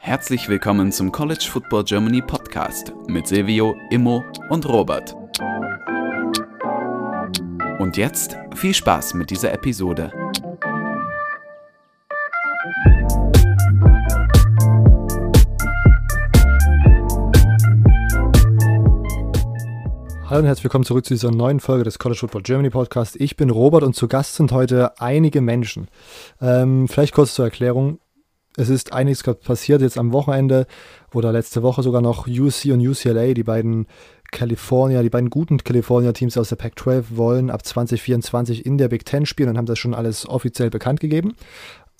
Herzlich 0.00 0.48
willkommen 0.48 0.90
zum 0.90 1.12
College 1.12 1.46
Football 1.48 1.84
Germany 1.84 2.20
Podcast 2.20 2.92
mit 3.06 3.28
Silvio, 3.28 3.76
Immo 3.90 4.24
und 4.48 4.68
Robert. 4.68 5.14
Und 7.78 7.96
jetzt 7.96 8.36
viel 8.56 8.74
Spaß 8.74 9.14
mit 9.14 9.30
dieser 9.30 9.52
Episode. 9.52 10.29
Hallo 20.30 20.42
und 20.42 20.46
herzlich 20.46 20.62
willkommen 20.62 20.84
zurück 20.84 21.04
zu 21.04 21.12
dieser 21.12 21.32
neuen 21.32 21.58
Folge 21.58 21.82
des 21.82 21.98
College 21.98 22.20
Football 22.20 22.42
Germany 22.42 22.70
Podcast. 22.70 23.16
Ich 23.20 23.36
bin 23.36 23.50
Robert 23.50 23.82
und 23.82 23.96
zu 23.96 24.06
Gast 24.06 24.36
sind 24.36 24.52
heute 24.52 25.00
einige 25.00 25.40
Menschen. 25.40 25.88
Ähm, 26.40 26.86
vielleicht 26.86 27.14
kurz 27.14 27.34
zur 27.34 27.46
Erklärung. 27.46 27.98
Es 28.56 28.68
ist 28.68 28.92
einiges 28.92 29.24
passiert 29.24 29.82
jetzt 29.82 29.98
am 29.98 30.12
Wochenende 30.12 30.68
oder 31.12 31.32
letzte 31.32 31.64
Woche 31.64 31.82
sogar 31.82 32.00
noch 32.00 32.28
UC 32.28 32.66
und 32.66 32.80
UCLA, 32.80 33.34
die 33.34 33.42
beiden 33.42 33.88
California, 34.30 35.02
die 35.02 35.10
beiden 35.10 35.30
guten 35.30 35.58
California-Teams 35.58 36.38
aus 36.38 36.50
der 36.50 36.56
Pac-12 36.56 37.06
wollen 37.16 37.50
ab 37.50 37.66
2024 37.66 38.64
in 38.64 38.78
der 38.78 38.86
Big 38.86 39.04
Ten 39.04 39.26
spielen 39.26 39.48
und 39.48 39.58
haben 39.58 39.66
das 39.66 39.80
schon 39.80 39.94
alles 39.94 40.28
offiziell 40.28 40.70
bekannt 40.70 41.00
gegeben. 41.00 41.34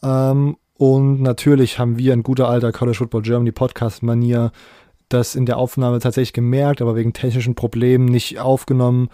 Ähm, 0.04 0.56
und 0.74 1.20
natürlich 1.20 1.80
haben 1.80 1.98
wir 1.98 2.14
in 2.14 2.22
guter 2.22 2.48
alter 2.48 2.70
College 2.70 2.98
Football 2.98 3.22
Germany 3.22 3.50
Podcast-Manier 3.50 4.52
das 5.12 5.34
in 5.34 5.46
der 5.46 5.58
Aufnahme 5.58 5.98
tatsächlich 6.00 6.32
gemerkt, 6.32 6.80
aber 6.80 6.96
wegen 6.96 7.12
technischen 7.12 7.54
Problemen 7.54 8.06
nicht 8.06 8.38
aufgenommen 8.38 9.10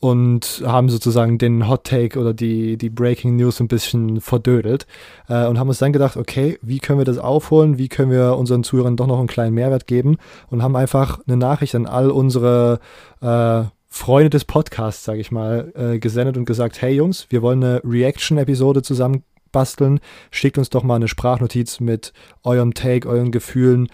und 0.00 0.62
haben 0.64 0.88
sozusagen 0.88 1.38
den 1.38 1.68
Hot 1.68 1.84
Take 1.84 2.18
oder 2.18 2.32
die, 2.32 2.76
die 2.76 2.90
Breaking 2.90 3.36
News 3.36 3.60
ein 3.60 3.68
bisschen 3.68 4.20
verdödelt 4.20 4.86
äh, 5.28 5.46
und 5.46 5.58
haben 5.58 5.68
uns 5.68 5.78
dann 5.78 5.92
gedacht, 5.92 6.16
okay, 6.16 6.58
wie 6.62 6.78
können 6.78 7.00
wir 7.00 7.04
das 7.04 7.18
aufholen, 7.18 7.78
wie 7.78 7.88
können 7.88 8.12
wir 8.12 8.36
unseren 8.36 8.62
Zuhörern 8.62 8.96
doch 8.96 9.08
noch 9.08 9.18
einen 9.18 9.26
kleinen 9.26 9.54
Mehrwert 9.54 9.86
geben? 9.86 10.18
Und 10.50 10.62
haben 10.62 10.76
einfach 10.76 11.20
eine 11.26 11.36
Nachricht 11.36 11.74
an 11.74 11.86
all 11.86 12.10
unsere 12.10 12.78
äh, 13.20 13.62
Freunde 13.88 14.30
des 14.30 14.44
Podcasts, 14.44 15.04
sage 15.04 15.20
ich 15.20 15.32
mal, 15.32 15.72
äh, 15.74 15.98
gesendet 15.98 16.36
und 16.36 16.44
gesagt, 16.44 16.80
hey 16.80 16.94
Jungs, 16.94 17.26
wir 17.30 17.42
wollen 17.42 17.64
eine 17.64 17.82
Reaction-Episode 17.84 18.82
zusammen 18.82 19.24
basteln, 19.50 19.98
schickt 20.30 20.58
uns 20.58 20.70
doch 20.70 20.82
mal 20.82 20.96
eine 20.96 21.08
Sprachnotiz 21.08 21.80
mit 21.80 22.12
eurem 22.44 22.74
Take, 22.74 23.08
euren 23.08 23.32
Gefühlen, 23.32 23.88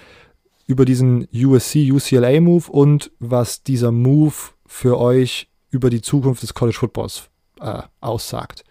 über 0.66 0.84
diesen 0.84 1.28
USC-UCLA-Move 1.34 2.70
und 2.70 3.10
was 3.18 3.62
dieser 3.62 3.92
Move 3.92 4.34
für 4.66 4.98
euch 4.98 5.48
über 5.70 5.90
die 5.90 6.00
Zukunft 6.00 6.42
des 6.42 6.54
College 6.54 6.78
Footballs 6.78 7.28
äh, 7.60 7.82
aussagt. 8.00 8.64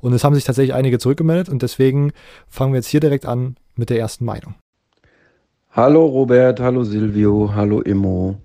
Und 0.00 0.12
es 0.12 0.24
haben 0.24 0.34
sich 0.34 0.44
tatsächlich 0.44 0.74
einige 0.74 0.98
zurückgemeldet 0.98 1.48
und 1.48 1.62
deswegen 1.62 2.12
fangen 2.48 2.72
wir 2.72 2.78
jetzt 2.78 2.88
hier 2.88 3.00
direkt 3.00 3.26
an 3.26 3.56
mit 3.76 3.90
der 3.90 3.98
ersten 3.98 4.24
Meinung. 4.24 4.54
Hallo 5.70 6.06
Robert, 6.06 6.60
hallo 6.60 6.84
Silvio, 6.84 7.52
hallo 7.54 7.80
Immo. 7.80 8.36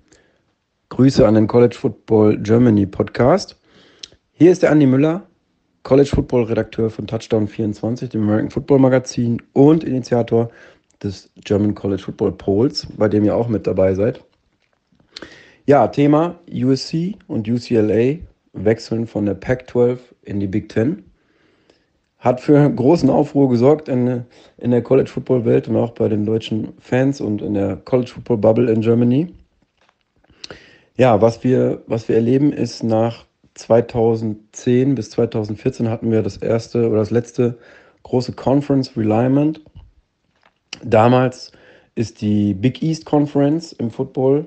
Grüße 0.90 1.26
an 1.26 1.34
den 1.34 1.48
College 1.48 1.74
Football 1.74 2.38
Germany 2.38 2.86
Podcast. 2.86 3.56
Hier 4.32 4.52
ist 4.52 4.62
der 4.62 4.70
Andi 4.70 4.86
Müller, 4.86 5.26
College 5.82 6.10
Football 6.14 6.44
Redakteur 6.44 6.90
von 6.90 7.06
Touchdown 7.06 7.48
24, 7.48 8.10
dem 8.10 8.22
American 8.22 8.50
Football 8.50 8.78
Magazin 8.78 9.42
und 9.52 9.84
Initiator 9.84 10.50
des 11.04 11.30
German 11.44 11.74
College 11.74 12.02
Football 12.02 12.32
Polls, 12.32 12.86
bei 12.96 13.08
dem 13.08 13.24
ihr 13.24 13.36
auch 13.36 13.48
mit 13.48 13.66
dabei 13.66 13.94
seid. 13.94 14.24
Ja, 15.66 15.88
Thema 15.88 16.38
USC 16.52 17.16
und 17.26 17.48
UCLA 17.48 18.18
wechseln 18.52 19.06
von 19.06 19.26
der 19.26 19.34
Pac-12 19.34 19.98
in 20.22 20.40
die 20.40 20.46
Big 20.46 20.68
Ten. 20.68 21.04
Hat 22.18 22.40
für 22.40 22.70
großen 22.70 23.10
Aufruhr 23.10 23.50
gesorgt 23.50 23.88
in, 23.88 24.24
in 24.56 24.70
der 24.70 24.82
College 24.82 25.10
Football 25.10 25.44
Welt 25.44 25.68
und 25.68 25.76
auch 25.76 25.90
bei 25.92 26.08
den 26.08 26.24
deutschen 26.24 26.72
Fans 26.78 27.20
und 27.20 27.42
in 27.42 27.54
der 27.54 27.76
College 27.76 28.10
Football 28.10 28.38
Bubble 28.38 28.70
in 28.70 28.80
Germany. 28.80 29.34
Ja, 30.96 31.20
was 31.20 31.44
wir, 31.44 31.82
was 31.86 32.08
wir 32.08 32.16
erleben 32.16 32.52
ist 32.52 32.82
nach 32.82 33.26
2010 33.54 34.94
bis 34.94 35.10
2014 35.10 35.88
hatten 35.88 36.10
wir 36.10 36.22
das 36.22 36.36
erste 36.36 36.88
oder 36.88 36.98
das 36.98 37.10
letzte 37.10 37.58
große 38.02 38.32
Conference 38.32 38.96
Reliement 38.96 39.60
Damals 40.84 41.50
ist 41.94 42.20
die 42.20 42.54
Big 42.54 42.82
East 42.82 43.06
Conference 43.06 43.72
im 43.72 43.90
Football 43.90 44.46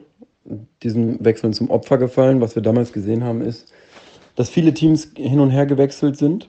diesen 0.84 1.24
Wechseln 1.24 1.54
zum 1.54 1.70
Opfer 1.70 1.98
gefallen. 1.98 2.42
Was 2.42 2.56
wir 2.56 2.62
damals 2.62 2.94
gesehen 2.94 3.24
haben, 3.24 3.42
ist, 3.42 3.74
dass 4.36 4.50
viele 4.50 4.74
Teams 4.74 5.12
hin 5.18 5.40
und 5.40 5.50
her 5.50 5.66
gewechselt 5.66 6.18
sind. 6.18 6.48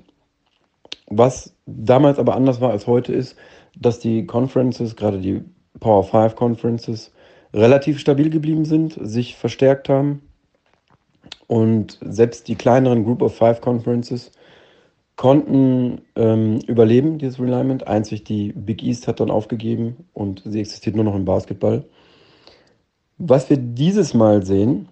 Was 1.07 1.55
damals 1.67 2.19
aber 2.19 2.37
anders 2.37 2.61
war 2.61 2.71
als 2.71 2.87
heute 2.87 3.13
ist, 3.13 3.37
dass 3.77 3.99
die 3.99 4.27
Conferences, 4.27 4.95
gerade 4.95 5.19
die 5.19 5.43
Power 5.81 6.05
5 6.05 6.35
Conferences, 6.35 7.13
relativ 7.55 7.99
stabil 7.99 8.29
geblieben 8.29 8.67
sind, 8.67 8.99
sich 9.01 9.37
verstärkt 9.37 9.89
haben. 9.89 10.23
Und 11.47 11.99
selbst 12.03 12.49
die 12.49 12.57
kleineren 12.57 13.05
Group 13.05 13.23
of 13.23 13.35
Five 13.35 13.63
Conferences 13.63 14.33
konnten 15.19 16.01
ähm, 16.15 16.61
überleben, 16.69 17.19
dieses 17.19 17.41
Relinement. 17.41 17.87
Einzig 17.89 18.23
die 18.23 18.53
Big 18.53 18.85
East 18.85 19.09
hat 19.09 19.19
dann 19.19 19.33
aufgegeben 19.33 20.07
und 20.15 20.43
sie 20.47 20.61
existiert 20.61 20.95
nur 20.95 21.05
noch 21.05 21.17
im 21.17 21.25
Basketball. 21.25 21.85
Was 23.19 23.51
wir 23.51 23.57
dieses 23.57 24.15
Mal 24.15 24.47
sehen, 24.47 24.89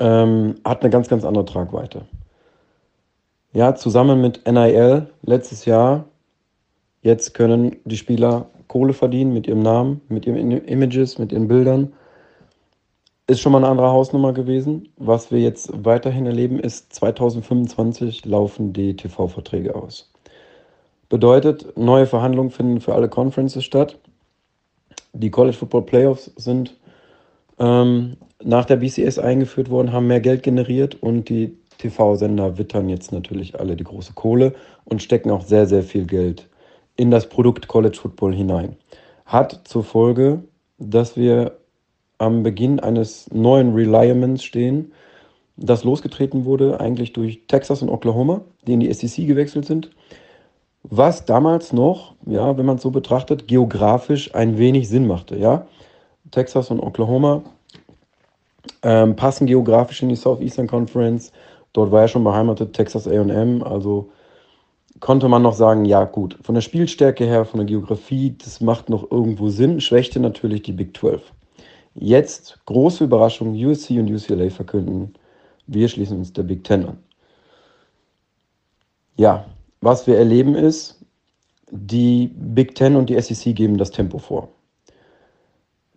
ähm, 0.00 0.56
hat 0.64 0.82
eine 0.82 0.90
ganz, 0.90 1.08
ganz 1.08 1.24
andere 1.24 1.44
Tragweite. 1.44 2.06
Ja, 3.52 3.76
zusammen 3.76 4.20
mit 4.20 4.44
NIL 4.44 5.06
letztes 5.22 5.66
Jahr, 5.66 6.06
jetzt 7.00 7.32
können 7.32 7.76
die 7.84 7.96
Spieler 7.96 8.50
Kohle 8.66 8.92
verdienen 8.92 9.32
mit 9.32 9.46
ihrem 9.46 9.62
Namen, 9.62 10.00
mit 10.08 10.26
ihren 10.26 10.50
Images, 10.50 11.18
mit 11.18 11.30
ihren 11.30 11.46
Bildern 11.46 11.92
ist 13.26 13.40
schon 13.40 13.52
mal 13.52 13.58
eine 13.58 13.68
andere 13.68 13.88
Hausnummer 13.88 14.32
gewesen. 14.32 14.88
Was 14.96 15.32
wir 15.32 15.40
jetzt 15.40 15.70
weiterhin 15.84 16.26
erleben, 16.26 16.60
ist 16.60 16.92
2025 16.94 18.24
laufen 18.24 18.72
die 18.72 18.94
TV-Verträge 18.94 19.74
aus. 19.74 20.12
Bedeutet, 21.08 21.76
neue 21.76 22.06
Verhandlungen 22.06 22.50
finden 22.50 22.80
für 22.80 22.94
alle 22.94 23.08
Conferences 23.08 23.64
statt. 23.64 23.98
Die 25.12 25.30
College 25.30 25.56
Football 25.56 25.82
Playoffs 25.82 26.30
sind 26.36 26.76
ähm, 27.58 28.16
nach 28.42 28.64
der 28.64 28.76
BCS 28.76 29.18
eingeführt 29.18 29.70
worden, 29.70 29.92
haben 29.92 30.06
mehr 30.06 30.20
Geld 30.20 30.42
generiert 30.42 31.02
und 31.02 31.28
die 31.28 31.56
TV-Sender 31.78 32.58
wittern 32.58 32.88
jetzt 32.88 33.12
natürlich 33.12 33.58
alle 33.58 33.76
die 33.76 33.84
große 33.84 34.12
Kohle 34.14 34.54
und 34.84 35.02
stecken 35.02 35.30
auch 35.30 35.42
sehr, 35.42 35.66
sehr 35.66 35.82
viel 35.82 36.06
Geld 36.06 36.48
in 36.96 37.10
das 37.10 37.28
Produkt 37.28 37.68
College 37.68 37.96
Football 37.96 38.34
hinein. 38.34 38.76
Hat 39.24 39.62
zur 39.64 39.84
Folge, 39.84 40.42
dass 40.78 41.16
wir 41.16 41.58
am 42.18 42.42
Beginn 42.42 42.80
eines 42.80 43.30
neuen 43.32 43.74
Reliaments 43.74 44.44
stehen, 44.44 44.92
das 45.56 45.84
losgetreten 45.84 46.44
wurde 46.44 46.80
eigentlich 46.80 47.12
durch 47.12 47.46
Texas 47.48 47.82
und 47.82 47.88
Oklahoma, 47.88 48.42
die 48.66 48.74
in 48.74 48.80
die 48.80 48.92
SEC 48.92 49.26
gewechselt 49.26 49.64
sind. 49.64 49.90
Was 50.82 51.24
damals 51.24 51.72
noch, 51.72 52.14
ja, 52.26 52.56
wenn 52.56 52.66
man 52.66 52.76
es 52.76 52.82
so 52.82 52.90
betrachtet, 52.90 53.48
geografisch 53.48 54.34
ein 54.34 54.58
wenig 54.58 54.88
Sinn 54.88 55.06
machte. 55.06 55.36
Ja? 55.36 55.66
Texas 56.30 56.70
und 56.70 56.80
Oklahoma 56.80 57.42
ähm, 58.82 59.16
passen 59.16 59.46
geografisch 59.46 60.02
in 60.02 60.10
die 60.10 60.16
Southeastern 60.16 60.66
Conference. 60.66 61.32
Dort 61.72 61.90
war 61.90 62.02
ja 62.02 62.08
schon 62.08 62.24
beheimatet 62.24 62.72
Texas 62.72 63.08
AM, 63.08 63.62
also 63.62 64.10
konnte 65.00 65.28
man 65.28 65.42
noch 65.42 65.54
sagen, 65.54 65.84
ja 65.84 66.04
gut, 66.04 66.38
von 66.42 66.54
der 66.54 66.62
Spielstärke 66.62 67.24
her, 67.24 67.44
von 67.44 67.58
der 67.58 67.66
Geografie, 67.66 68.34
das 68.42 68.60
macht 68.60 68.88
noch 68.88 69.10
irgendwo 69.10 69.48
Sinn, 69.48 69.80
schwächte 69.80 70.20
natürlich 70.20 70.62
die 70.62 70.72
Big 70.72 70.96
12. 70.96 71.20
Jetzt, 71.98 72.58
große 72.66 73.04
Überraschung, 73.04 73.54
USC 73.54 73.98
und 73.98 74.10
UCLA 74.10 74.50
verkünden, 74.50 75.14
wir 75.66 75.88
schließen 75.88 76.18
uns 76.18 76.32
der 76.32 76.42
Big 76.42 76.62
Ten 76.62 76.84
an. 76.86 76.98
Ja, 79.16 79.46
was 79.80 80.06
wir 80.06 80.18
erleben 80.18 80.54
ist, 80.54 81.00
die 81.70 82.30
Big 82.34 82.74
Ten 82.74 82.96
und 82.96 83.08
die 83.08 83.18
SEC 83.20 83.56
geben 83.56 83.78
das 83.78 83.90
Tempo 83.90 84.18
vor. 84.18 84.48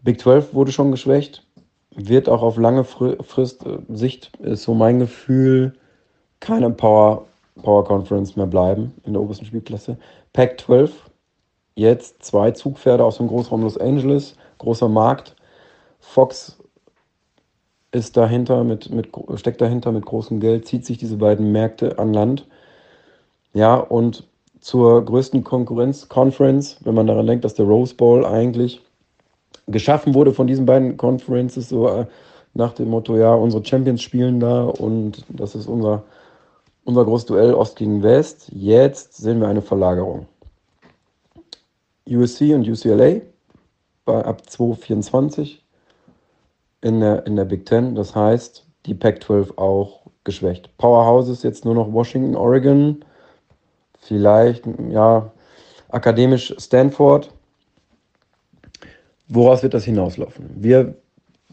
Big 0.01 0.21
12 0.21 0.53
wurde 0.53 0.71
schon 0.71 0.91
geschwächt, 0.91 1.45
wird 1.93 2.29
auch 2.29 2.41
auf 2.41 2.55
lange 2.57 2.85
Frist, 2.85 3.65
äh, 3.65 3.79
Sicht, 3.89 4.31
ist 4.37 4.63
so 4.63 4.73
mein 4.73 4.99
Gefühl, 4.99 5.73
keine 6.39 6.69
Power, 6.69 7.25
Power 7.61 7.83
Conference 7.83 8.37
mehr 8.37 8.47
bleiben 8.47 8.93
in 9.03 9.13
der 9.13 9.21
obersten 9.21 9.45
Spielklasse. 9.45 9.97
Pac 10.31 10.61
12, 10.61 11.09
jetzt 11.75 12.23
zwei 12.23 12.51
Zugpferde 12.51 13.03
aus 13.03 13.17
dem 13.17 13.27
Großraum 13.27 13.63
Los 13.63 13.77
Angeles, 13.77 14.35
großer 14.59 14.87
Markt, 14.87 15.35
Fox 16.09 16.57
ist 17.91 18.17
dahinter 18.17 18.63
mit, 18.63 18.89
mit, 18.89 19.09
steckt 19.35 19.61
dahinter 19.61 19.91
mit 19.91 20.07
großem 20.07 20.39
Geld, 20.39 20.65
zieht 20.65 20.83
sich 20.83 20.97
diese 20.97 21.17
beiden 21.17 21.51
Märkte 21.51 21.99
an 21.99 22.13
Land. 22.13 22.47
Ja, 23.53 23.75
und 23.75 24.27
zur 24.59 25.05
größten 25.05 25.43
Konkurrenz-Conference, 25.43 26.77
wenn 26.83 26.95
man 26.95 27.05
daran 27.05 27.27
denkt, 27.27 27.45
dass 27.45 27.53
der 27.53 27.67
Rose 27.67 27.93
Bowl 27.93 28.25
eigentlich 28.25 28.81
geschaffen 29.67 30.15
wurde 30.15 30.33
von 30.33 30.47
diesen 30.47 30.65
beiden 30.65 30.97
Conferences, 30.97 31.69
so 31.69 31.87
äh, 31.87 32.07
nach 32.55 32.73
dem 32.73 32.89
Motto, 32.89 33.15
ja, 33.15 33.35
unsere 33.35 33.63
Champions 33.63 34.01
spielen 34.01 34.39
da 34.39 34.63
und 34.63 35.23
das 35.29 35.53
ist 35.53 35.67
unser, 35.67 36.03
unser 36.85 37.05
großes 37.05 37.27
Duell 37.27 37.53
Ost 37.53 37.75
gegen 37.75 38.01
West. 38.01 38.49
Jetzt 38.51 39.15
sehen 39.17 39.39
wir 39.41 39.47
eine 39.47 39.61
Verlagerung. 39.61 40.25
USC 42.07 42.55
und 42.55 42.67
UCLA 42.67 43.21
ab 44.07 44.49
224 44.49 45.63
in 46.81 46.99
der, 46.99 47.25
in 47.25 47.35
der 47.35 47.45
Big 47.45 47.65
Ten. 47.65 47.95
Das 47.95 48.15
heißt, 48.15 48.65
die 48.85 48.93
Pac-12 48.93 49.57
auch 49.57 50.01
geschwächt. 50.23 50.75
Powerhouse 50.77 51.29
ist 51.29 51.43
jetzt 51.43 51.65
nur 51.65 51.75
noch 51.75 51.91
Washington, 51.91 52.35
Oregon, 52.35 53.03
vielleicht, 53.99 54.63
ja, 54.89 55.31
akademisch 55.89 56.53
Stanford. 56.57 57.31
Woraus 59.27 59.63
wird 59.63 59.73
das 59.73 59.85
hinauslaufen? 59.85 60.49
Wir 60.55 60.95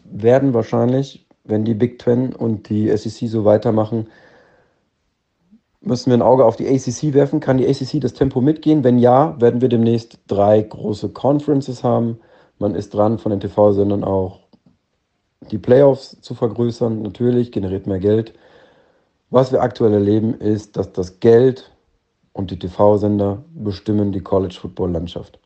werden 0.03 0.53
wahrscheinlich, 0.53 1.25
wenn 1.43 1.65
die 1.65 1.73
Big 1.73 1.99
Ten 1.99 2.33
und 2.33 2.69
die 2.69 2.95
SEC 2.95 3.29
so 3.29 3.45
weitermachen, 3.45 4.07
müssen 5.81 6.09
wir 6.09 6.17
ein 6.17 6.21
Auge 6.21 6.45
auf 6.45 6.55
die 6.55 6.67
ACC 6.67 7.13
werfen. 7.13 7.39
Kann 7.39 7.57
die 7.57 7.67
ACC 7.67 8.01
das 8.01 8.13
Tempo 8.13 8.41
mitgehen? 8.41 8.83
Wenn 8.83 8.97
ja, 8.97 9.39
werden 9.39 9.61
wir 9.61 9.69
demnächst 9.69 10.19
drei 10.27 10.61
große 10.61 11.09
Conferences 11.09 11.83
haben. 11.83 12.19
Man 12.59 12.75
ist 12.75 12.93
dran, 12.93 13.19
von 13.19 13.29
den 13.29 13.39
TV-Sendern 13.39 14.03
auch 14.03 14.46
die 15.51 15.57
Playoffs 15.57 16.19
zu 16.21 16.35
vergrößern. 16.35 17.01
Natürlich 17.01 17.51
generiert 17.51 17.87
mehr 17.87 17.99
Geld. 17.99 18.33
Was 19.29 19.51
wir 19.51 19.61
aktuell 19.61 19.93
erleben, 19.93 20.39
ist, 20.39 20.77
dass 20.77 20.93
das 20.93 21.19
Geld 21.19 21.71
und 22.33 22.51
die 22.51 22.59
TV-Sender 22.59 23.43
bestimmen 23.53 24.11
die 24.11 24.21
College-Football-Landschaft. 24.21 25.39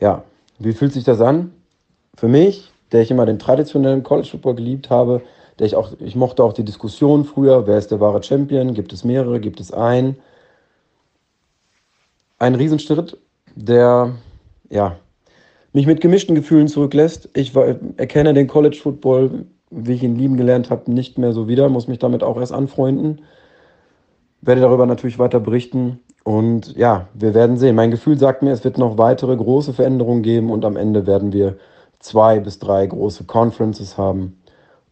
Ja, 0.00 0.24
wie 0.58 0.72
fühlt 0.72 0.92
sich 0.92 1.04
das 1.04 1.20
an? 1.20 1.52
Für 2.16 2.28
mich, 2.28 2.72
der 2.92 3.02
ich 3.02 3.10
immer 3.10 3.26
den 3.26 3.38
traditionellen 3.38 4.02
College-Football 4.02 4.54
geliebt 4.54 4.90
habe, 4.90 5.22
der 5.58 5.66
ich 5.66 5.76
auch, 5.76 5.92
ich 5.98 6.14
mochte 6.14 6.44
auch 6.44 6.52
die 6.52 6.64
Diskussion 6.64 7.24
früher, 7.24 7.66
wer 7.66 7.78
ist 7.78 7.90
der 7.90 8.00
wahre 8.00 8.22
Champion, 8.22 8.74
gibt 8.74 8.92
es 8.92 9.04
mehrere, 9.04 9.40
gibt 9.40 9.60
es 9.60 9.72
einen. 9.72 10.16
Ein 12.38 12.54
Riesenschritt, 12.54 13.18
der, 13.56 14.12
ja, 14.70 14.96
mich 15.72 15.86
mit 15.86 16.00
gemischten 16.00 16.34
Gefühlen 16.34 16.68
zurücklässt. 16.68 17.28
Ich 17.34 17.54
erkenne 17.54 18.34
den 18.34 18.46
College 18.46 18.78
Football, 18.82 19.46
wie 19.70 19.92
ich 19.92 20.02
ihn 20.02 20.16
lieben 20.16 20.36
gelernt 20.36 20.70
habe, 20.70 20.90
nicht 20.90 21.18
mehr 21.18 21.32
so 21.32 21.48
wieder, 21.48 21.68
muss 21.68 21.88
mich 21.88 21.98
damit 21.98 22.22
auch 22.22 22.38
erst 22.38 22.52
anfreunden. 22.52 23.22
Werde 24.40 24.60
darüber 24.60 24.86
natürlich 24.86 25.18
weiter 25.18 25.40
berichten 25.40 26.00
und 26.24 26.76
ja, 26.76 27.08
wir 27.14 27.34
werden 27.34 27.56
sehen. 27.56 27.74
Mein 27.74 27.90
Gefühl 27.90 28.18
sagt 28.18 28.42
mir, 28.42 28.52
es 28.52 28.64
wird 28.64 28.78
noch 28.78 28.98
weitere 28.98 29.36
große 29.36 29.72
Veränderungen 29.72 30.22
geben 30.22 30.50
und 30.50 30.64
am 30.64 30.76
Ende 30.76 31.06
werden 31.06 31.32
wir 31.32 31.56
zwei 31.98 32.38
bis 32.38 32.58
drei 32.58 32.86
große 32.86 33.24
Conferences 33.24 33.98
haben 33.98 34.38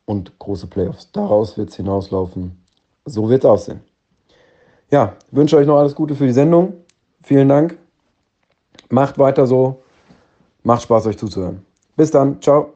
und 0.05 0.39
große 0.39 0.67
Playoffs. 0.67 1.13
Daraus 1.13 1.57
wird 1.57 1.71
es 1.71 1.77
hinauslaufen. 1.77 2.63
So 3.05 3.29
wird 3.29 3.45
es 3.45 3.51
aussehen. 3.51 3.81
Ja, 4.91 5.15
wünsche 5.31 5.57
euch 5.57 5.67
noch 5.67 5.79
alles 5.79 5.95
Gute 5.95 6.15
für 6.15 6.27
die 6.27 6.33
Sendung. 6.33 6.75
Vielen 7.23 7.49
Dank. 7.49 7.79
Macht 8.89 9.19
weiter 9.19 9.47
so. 9.47 9.83
Macht 10.67 10.83
Spaß, 10.83 11.07
euch 11.07 11.17
zuzuhören. 11.17 11.65
Bis 11.97 12.11
dann. 12.11 12.43
Ciao. 12.43 12.73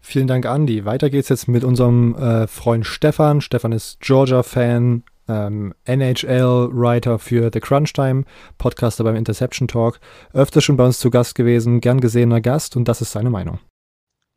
Vielen 0.00 0.26
Dank, 0.26 0.46
Andy. 0.46 0.86
Weiter 0.86 1.10
geht's 1.10 1.28
jetzt 1.28 1.46
mit 1.46 1.62
unserem 1.62 2.14
äh, 2.14 2.46
Freund 2.46 2.86
Stefan. 2.86 3.42
Stefan 3.42 3.72
ist 3.72 4.00
Georgia-Fan, 4.00 5.02
ähm, 5.28 5.74
NHL-Writer 5.84 7.18
für 7.18 7.50
The 7.52 7.60
Crunch 7.60 7.92
Time, 7.92 8.24
Podcaster 8.56 9.04
beim 9.04 9.14
Interception 9.14 9.68
Talk. 9.68 10.00
Öfter 10.32 10.62
schon 10.62 10.78
bei 10.78 10.86
uns 10.86 10.98
zu 10.98 11.10
Gast 11.10 11.34
gewesen, 11.34 11.82
gern 11.82 12.00
gesehener 12.00 12.40
Gast 12.40 12.76
und 12.76 12.88
das 12.88 13.02
ist 13.02 13.12
seine 13.12 13.28
Meinung. 13.28 13.58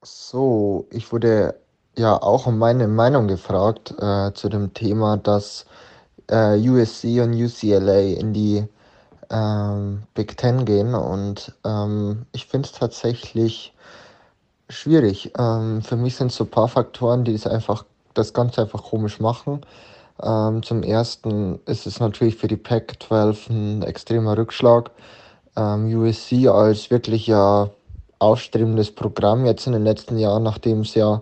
So, 0.04 0.86
ich 0.92 1.14
wurde 1.14 1.56
ja 1.96 2.22
auch 2.22 2.46
um 2.46 2.58
meine 2.58 2.90
Meinung 2.90 3.30
gefragt 3.30 3.96
äh, 4.00 4.34
zu 4.34 4.50
dem 4.50 4.74
Thema, 4.74 5.16
dass 5.16 5.66
äh, 6.28 6.58
USC 6.58 7.22
und 7.22 7.34
UCLA 7.34 8.00
in 8.20 8.34
die 8.34 8.66
ähm, 9.30 10.04
Big 10.14 10.38
Ten 10.38 10.66
gehen 10.66 10.96
und 10.96 11.54
ähm, 11.66 12.26
ich 12.32 12.46
finde 12.46 12.68
es 12.68 12.72
tatsächlich 12.74 13.74
schwierig. 14.70 15.34
Ähm, 15.38 15.82
für 15.82 15.96
mich 15.96 16.16
sind 16.16 16.28
es 16.28 16.36
so 16.38 16.44
ein 16.46 16.52
paar 16.52 16.68
Faktoren, 16.68 17.24
die 17.24 17.34
das 17.34 17.48
einfach 17.48 17.86
das 18.14 18.34
Ganze 18.34 18.62
einfach 18.62 18.84
komisch 18.84 19.20
machen. 19.20 19.62
Ähm, 20.22 20.64
zum 20.64 20.84
ersten 20.84 21.60
ist 21.66 21.88
es 21.88 22.00
natürlich 22.00 22.36
für 22.36 22.48
die 22.48 22.58
Pac-12 22.58 23.50
ein 23.50 23.84
extremer 23.84 24.38
Rückschlag. 24.38 24.92
Ähm, 25.56 25.86
USC 25.96 26.48
als 26.48 26.92
wirklich 26.92 27.28
ja 27.28 27.70
aufstrebendes 28.20 28.92
Programm 28.92 29.46
jetzt 29.46 29.66
in 29.66 29.74
den 29.74 29.84
letzten 29.84 30.18
Jahren, 30.18 30.44
nachdem 30.44 30.82
es 30.82 30.94
ja 30.94 31.22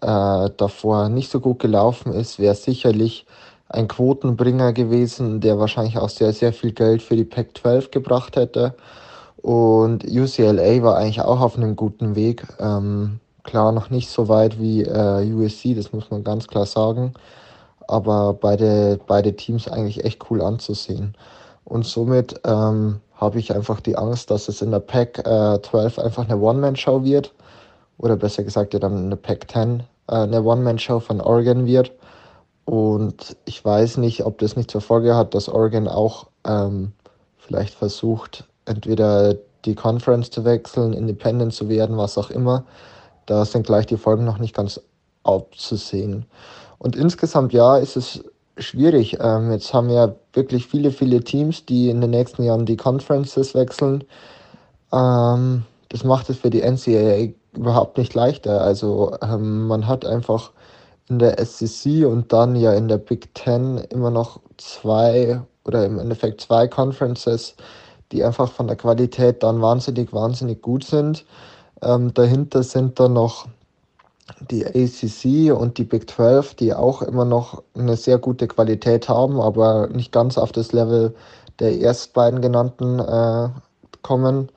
äh, 0.00 0.50
davor 0.56 1.08
nicht 1.08 1.30
so 1.30 1.40
gut 1.40 1.60
gelaufen 1.60 2.12
ist, 2.12 2.38
wäre 2.38 2.54
sicherlich 2.56 3.26
ein 3.72 3.88
Quotenbringer 3.88 4.72
gewesen, 4.72 5.40
der 5.40 5.58
wahrscheinlich 5.58 5.98
auch 5.98 6.08
sehr, 6.08 6.32
sehr 6.32 6.52
viel 6.52 6.72
Geld 6.72 7.02
für 7.02 7.16
die 7.16 7.24
Pac-12 7.24 7.90
gebracht 7.90 8.36
hätte. 8.36 8.74
Und 9.36 10.04
UCLA 10.04 10.82
war 10.82 10.96
eigentlich 10.96 11.20
auch 11.20 11.40
auf 11.40 11.56
einem 11.56 11.74
guten 11.74 12.14
Weg. 12.14 12.46
Ähm, 12.60 13.20
klar, 13.42 13.72
noch 13.72 13.90
nicht 13.90 14.08
so 14.08 14.28
weit 14.28 14.60
wie 14.60 14.82
äh, 14.82 15.32
USC, 15.32 15.74
das 15.74 15.92
muss 15.92 16.10
man 16.10 16.22
ganz 16.22 16.46
klar 16.46 16.66
sagen. 16.66 17.14
Aber 17.88 18.34
beide, 18.34 19.00
beide 19.06 19.34
Teams 19.34 19.68
eigentlich 19.68 20.04
echt 20.04 20.30
cool 20.30 20.40
anzusehen. 20.42 21.16
Und 21.64 21.84
somit 21.84 22.40
ähm, 22.44 23.00
habe 23.14 23.38
ich 23.38 23.54
einfach 23.54 23.80
die 23.80 23.96
Angst, 23.96 24.30
dass 24.30 24.48
es 24.48 24.62
in 24.62 24.70
der 24.70 24.80
Pac-12 24.80 25.98
äh, 25.98 26.02
einfach 26.02 26.24
eine 26.24 26.38
One-Man-Show 26.38 27.04
wird. 27.04 27.32
Oder 27.98 28.16
besser 28.16 28.44
gesagt, 28.44 28.74
ja 28.74 28.80
dann 28.80 29.06
eine 29.06 29.16
Pac-10 29.16 29.80
äh, 30.08 30.14
eine 30.14 30.42
One-Man-Show 30.42 31.00
von 31.00 31.20
Oregon 31.20 31.66
wird. 31.66 31.92
Und 32.64 33.36
ich 33.44 33.64
weiß 33.64 33.96
nicht, 33.98 34.24
ob 34.24 34.38
das 34.38 34.56
nicht 34.56 34.70
zur 34.70 34.80
Folge 34.80 35.16
hat, 35.16 35.34
dass 35.34 35.48
Oregon 35.48 35.88
auch 35.88 36.28
ähm, 36.46 36.92
vielleicht 37.36 37.74
versucht, 37.74 38.44
entweder 38.66 39.34
die 39.64 39.74
Conference 39.74 40.30
zu 40.30 40.44
wechseln, 40.44 40.92
Independent 40.92 41.52
zu 41.52 41.68
werden, 41.68 41.96
was 41.96 42.18
auch 42.18 42.30
immer. 42.30 42.64
Da 43.26 43.44
sind 43.44 43.66
gleich 43.66 43.86
die 43.86 43.96
Folgen 43.96 44.24
noch 44.24 44.38
nicht 44.38 44.54
ganz 44.54 44.80
abzusehen. 45.24 46.26
Und 46.78 46.96
insgesamt 46.96 47.52
ja, 47.52 47.76
ist 47.76 47.96
es 47.96 48.24
schwierig. 48.58 49.18
Ähm, 49.20 49.52
jetzt 49.52 49.72
haben 49.72 49.88
wir 49.88 50.16
wirklich 50.32 50.66
viele, 50.66 50.90
viele 50.90 51.22
Teams, 51.22 51.64
die 51.64 51.90
in 51.90 52.00
den 52.00 52.10
nächsten 52.10 52.42
Jahren 52.42 52.66
die 52.66 52.76
Conferences 52.76 53.54
wechseln. 53.54 54.04
Ähm, 54.92 55.64
das 55.88 56.04
macht 56.04 56.28
es 56.30 56.38
für 56.38 56.50
die 56.50 56.62
NCAA 56.62 57.32
überhaupt 57.54 57.98
nicht 57.98 58.14
leichter. 58.14 58.60
Also 58.60 59.16
ähm, 59.22 59.66
man 59.66 59.86
hat 59.86 60.04
einfach 60.04 60.50
in 61.08 61.18
der 61.18 61.44
SEC 61.44 62.06
und 62.06 62.32
dann 62.32 62.56
ja 62.56 62.72
in 62.72 62.88
der 62.88 62.98
Big 62.98 63.34
Ten 63.34 63.78
immer 63.90 64.10
noch 64.10 64.40
zwei 64.56 65.40
oder 65.64 65.84
im 65.84 65.98
Endeffekt 65.98 66.40
zwei 66.40 66.66
Conferences, 66.68 67.54
die 68.10 68.24
einfach 68.24 68.50
von 68.50 68.66
der 68.66 68.76
Qualität 68.76 69.42
dann 69.42 69.60
wahnsinnig, 69.60 70.12
wahnsinnig 70.12 70.62
gut 70.62 70.84
sind. 70.84 71.24
Ähm, 71.82 72.12
dahinter 72.14 72.62
sind 72.62 72.98
dann 73.00 73.14
noch 73.14 73.46
die 74.50 74.64
ACC 74.64 75.52
und 75.52 75.78
die 75.78 75.84
Big 75.84 76.08
12, 76.08 76.54
die 76.54 76.74
auch 76.74 77.02
immer 77.02 77.24
noch 77.24 77.62
eine 77.74 77.96
sehr 77.96 78.18
gute 78.18 78.46
Qualität 78.48 79.08
haben, 79.08 79.40
aber 79.40 79.88
nicht 79.88 80.12
ganz 80.12 80.38
auf 80.38 80.52
das 80.52 80.72
Level 80.72 81.14
der 81.58 81.78
erst 81.78 82.12
beiden 82.12 82.40
genannten 82.40 82.98
äh, 82.98 83.48
kommen. 84.02 84.50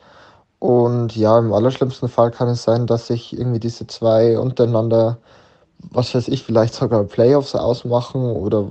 Und 0.60 1.16
ja, 1.16 1.38
im 1.38 1.54
allerschlimmsten 1.54 2.10
Fall 2.10 2.32
kann 2.32 2.48
es 2.50 2.64
sein, 2.64 2.88
dass 2.88 3.08
sich 3.08 3.38
irgendwie 3.38 3.60
diese 3.60 3.86
zwei 3.88 4.40
untereinander 4.40 5.18
was 5.92 6.14
weiß 6.14 6.28
ich, 6.28 6.44
vielleicht 6.44 6.74
sogar 6.74 7.04
Playoffs 7.04 7.56
ausmachen 7.56 8.22
oder 8.24 8.68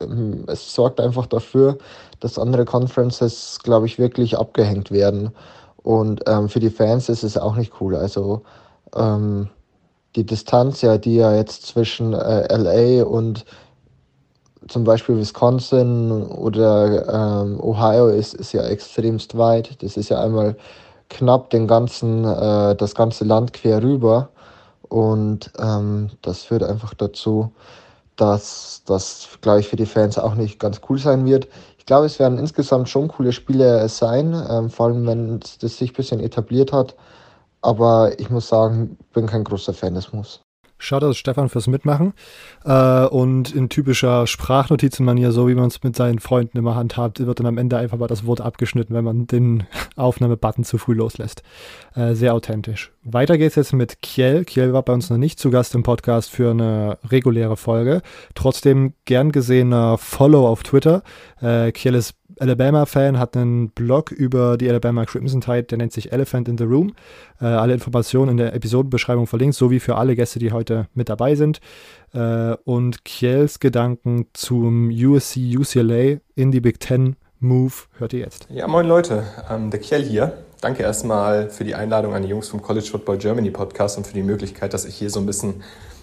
ähm, 0.00 0.44
es 0.46 0.74
sorgt 0.74 1.00
einfach 1.00 1.26
dafür, 1.26 1.78
dass 2.20 2.38
andere 2.38 2.64
Conferences, 2.64 3.58
glaube 3.62 3.86
ich, 3.86 3.98
wirklich 3.98 4.38
abgehängt 4.38 4.90
werden. 4.90 5.30
Und 5.82 6.22
ähm, 6.26 6.48
für 6.48 6.60
die 6.60 6.70
Fans 6.70 7.08
ist 7.08 7.24
es 7.24 7.36
auch 7.36 7.56
nicht 7.56 7.72
cool. 7.80 7.96
Also 7.96 8.42
ähm, 8.94 9.48
die 10.14 10.24
Distanz, 10.24 10.82
ja, 10.82 10.98
die 10.98 11.16
ja 11.16 11.34
jetzt 11.34 11.66
zwischen 11.66 12.12
äh, 12.12 12.54
LA 12.54 13.04
und 13.04 13.44
zum 14.68 14.84
Beispiel 14.84 15.16
Wisconsin 15.16 16.10
oder 16.12 17.42
ähm, 17.42 17.60
Ohio 17.60 18.08
ist, 18.08 18.34
ist 18.34 18.52
ja 18.52 18.62
extremst 18.62 19.36
weit. 19.36 19.82
Das 19.82 19.96
ist 19.96 20.08
ja 20.08 20.22
einmal 20.22 20.56
knapp 21.08 21.50
den 21.50 21.66
ganzen, 21.66 22.24
äh, 22.24 22.76
das 22.76 22.94
ganze 22.94 23.24
Land 23.24 23.52
quer 23.52 23.82
rüber. 23.82 24.28
Und 24.92 25.50
ähm, 25.58 26.10
das 26.20 26.42
führt 26.42 26.62
einfach 26.62 26.92
dazu, 26.92 27.54
dass 28.16 28.82
das, 28.84 29.26
glaube 29.40 29.60
ich, 29.60 29.68
für 29.68 29.76
die 29.76 29.86
Fans 29.86 30.18
auch 30.18 30.34
nicht 30.34 30.60
ganz 30.60 30.82
cool 30.86 30.98
sein 30.98 31.24
wird. 31.24 31.48
Ich 31.78 31.86
glaube, 31.86 32.04
es 32.04 32.18
werden 32.18 32.38
insgesamt 32.38 32.90
schon 32.90 33.08
coole 33.08 33.32
Spiele 33.32 33.88
sein, 33.88 34.34
ähm, 34.50 34.68
vor 34.68 34.86
allem 34.88 35.06
wenn 35.06 35.40
das 35.40 35.78
sich 35.78 35.92
ein 35.92 35.96
bisschen 35.96 36.20
etabliert 36.20 36.74
hat. 36.74 36.94
Aber 37.62 38.20
ich 38.20 38.28
muss 38.28 38.48
sagen, 38.48 38.98
bin 39.14 39.26
kein 39.26 39.44
großer 39.44 39.72
Fan 39.72 39.94
des 39.94 40.12
Moves. 40.12 40.42
Shoutout 40.82 41.14
Stefan 41.14 41.48
fürs 41.48 41.68
Mitmachen. 41.68 42.12
Äh, 42.64 43.06
und 43.06 43.54
in 43.54 43.68
typischer 43.68 44.26
Sprachnotizenmanier, 44.26 45.32
so 45.32 45.48
wie 45.48 45.54
man 45.54 45.68
es 45.68 45.82
mit 45.82 45.96
seinen 45.96 46.18
Freunden 46.18 46.58
immer 46.58 46.74
handhabt, 46.74 47.24
wird 47.24 47.38
dann 47.38 47.46
am 47.46 47.58
Ende 47.58 47.76
einfach 47.78 47.98
mal 47.98 48.08
das 48.08 48.26
Wort 48.26 48.40
abgeschnitten, 48.40 48.94
wenn 48.94 49.04
man 49.04 49.26
den 49.26 49.64
Aufnahmebutton 49.96 50.64
zu 50.64 50.78
früh 50.78 50.94
loslässt. 50.94 51.42
Äh, 51.94 52.14
sehr 52.14 52.34
authentisch. 52.34 52.92
Weiter 53.04 53.38
geht's 53.38 53.54
jetzt 53.56 53.72
mit 53.72 54.02
Kiel. 54.02 54.44
Kiel 54.44 54.72
war 54.72 54.82
bei 54.82 54.92
uns 54.92 55.08
noch 55.08 55.18
nicht 55.18 55.38
zu 55.38 55.50
Gast 55.50 55.74
im 55.74 55.82
Podcast 55.82 56.30
für 56.30 56.50
eine 56.50 56.98
reguläre 57.08 57.56
Folge. 57.56 58.02
Trotzdem 58.34 58.94
gern 59.04 59.32
gesehener 59.32 59.98
Follow 59.98 60.48
auf 60.48 60.62
Twitter. 60.62 61.02
Äh, 61.40 61.72
Kiel 61.72 61.94
ist 61.94 62.14
Alabama-Fan, 62.38 63.18
hat 63.18 63.36
einen 63.36 63.70
Blog 63.70 64.10
über 64.10 64.56
die 64.56 64.68
Alabama 64.68 65.04
Crimson 65.04 65.40
Tide, 65.40 65.64
der 65.64 65.78
nennt 65.78 65.92
sich 65.92 66.12
Elephant 66.12 66.48
in 66.48 66.58
the 66.58 66.64
Room. 66.64 66.92
Äh, 67.40 67.46
alle 67.46 67.74
Informationen 67.74 68.32
in 68.32 68.36
der 68.36 68.54
Episodenbeschreibung 68.54 69.26
verlinkt, 69.26 69.56
sowie 69.56 69.80
für 69.80 69.96
alle 69.96 70.16
Gäste, 70.16 70.38
die 70.38 70.52
heute 70.52 70.88
mit 70.94 71.08
dabei 71.08 71.34
sind. 71.34 71.60
Äh, 72.12 72.54
und 72.64 73.04
Kiels 73.04 73.60
Gedanken 73.60 74.26
zum 74.32 74.90
USC 74.90 75.56
UCLA 75.56 76.18
in 76.34 76.50
die 76.50 76.60
Big 76.60 76.80
Ten 76.80 77.16
Move 77.40 77.72
hört 77.98 78.12
ihr 78.12 78.20
jetzt. 78.20 78.46
Ja, 78.50 78.68
moin 78.68 78.86
Leute, 78.86 79.24
ähm, 79.50 79.70
der 79.70 79.80
Kiel 79.80 80.02
hier. 80.02 80.32
Danke 80.60 80.84
erstmal 80.84 81.50
für 81.50 81.64
die 81.64 81.74
Einladung 81.74 82.14
an 82.14 82.22
die 82.22 82.28
Jungs 82.28 82.48
vom 82.48 82.62
College 82.62 82.86
Football 82.86 83.18
Germany 83.18 83.50
Podcast 83.50 83.98
und 83.98 84.06
für 84.06 84.14
die 84.14 84.22
Möglichkeit, 84.22 84.72
dass 84.72 84.84
ich 84.84 84.94
hier 84.94 85.10
so 85.10 85.18
ein 85.18 85.26
bisschen 85.26 85.62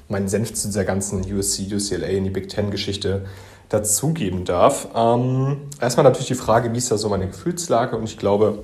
meinen 0.10 0.28
Senf 0.28 0.54
zu 0.54 0.68
dieser 0.68 0.84
ganzen 0.84 1.22
USC 1.22 1.74
UCLA 1.74 2.08
in 2.08 2.26
die 2.26 2.30
Big 2.30 2.50
Ten 2.50 2.72
Geschichte 2.72 3.26
dazugeben 3.70 4.46
darf. 4.46 4.88
Ähm, 4.96 5.58
erstmal 5.80 6.04
natürlich 6.04 6.28
die 6.28 6.36
Frage, 6.36 6.74
wie 6.74 6.78
ist 6.78 6.92
da 6.92 6.98
so 6.98 7.10
meine 7.10 7.28
Gefühlslage? 7.28 7.96
Und 7.96 8.04
ich 8.04 8.18
glaube, 8.18 8.64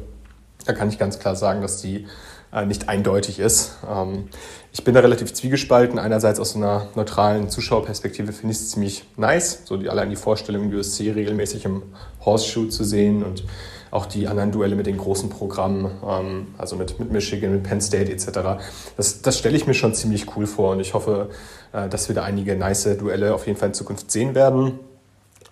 da 0.66 0.74
kann 0.74 0.90
ich 0.90 0.98
ganz 0.98 1.20
klar 1.20 1.36
sagen, 1.36 1.62
dass 1.62 1.82
die 1.82 2.08
äh, 2.52 2.66
nicht 2.66 2.90
eindeutig 2.90 3.40
ist. 3.40 3.78
Ähm, 3.90 4.30
ich 4.72 4.84
bin 4.84 4.96
da 4.96 5.02
relativ 5.02 5.34
zwiegespalten. 5.34 6.00
Einerseits 6.00 6.40
aus 6.40 6.56
einer 6.56 6.88
neutralen 6.96 7.50
Zuschauerperspektive 7.50 8.34
finde 8.34 8.54
ich 8.54 8.60
es 8.60 8.72
ziemlich 8.72 9.06
nice, 9.16 9.62
so 9.66 9.78
die, 9.78 9.90
allein 9.90 10.10
die 10.10 10.16
Vorstellung, 10.16 10.74
USC 10.74 11.12
regelmäßig 11.12 11.66
im 11.66 11.84
Horseshoe 12.26 12.70
zu 12.70 12.84
sehen 12.84 13.24
und 13.24 13.44
auch 13.92 14.08
die 14.08 14.28
anderen 14.28 14.52
Duelle 14.52 14.76
mit 14.76 14.88
den 14.88 14.98
großen 14.98 15.30
Programmen, 15.30 15.92
ähm, 16.06 16.48
also 16.58 16.76
mit, 16.76 17.00
mit 17.00 17.12
Michigan, 17.12 17.52
mit 17.52 17.64
Penn 17.64 17.80
State 17.80 18.12
etc. 18.12 18.60
Das, 18.98 19.22
das 19.22 19.38
stelle 19.38 19.56
ich 19.56 19.68
mir 19.68 19.76
schon 19.76 19.94
ziemlich 19.94 20.36
cool 20.36 20.48
vor 20.48 20.72
und 20.72 20.80
ich 20.80 20.94
hoffe, 20.94 21.30
äh, 21.74 21.88
dass 21.90 22.08
wir 22.08 22.16
da 22.16 22.24
einige 22.24 22.56
nice 22.56 22.98
Duelle 22.98 23.36
auf 23.36 23.46
jeden 23.46 23.60
Fall 23.60 23.70
in 23.70 23.74
Zukunft 23.76 24.10
sehen 24.12 24.34
werden 24.34 24.80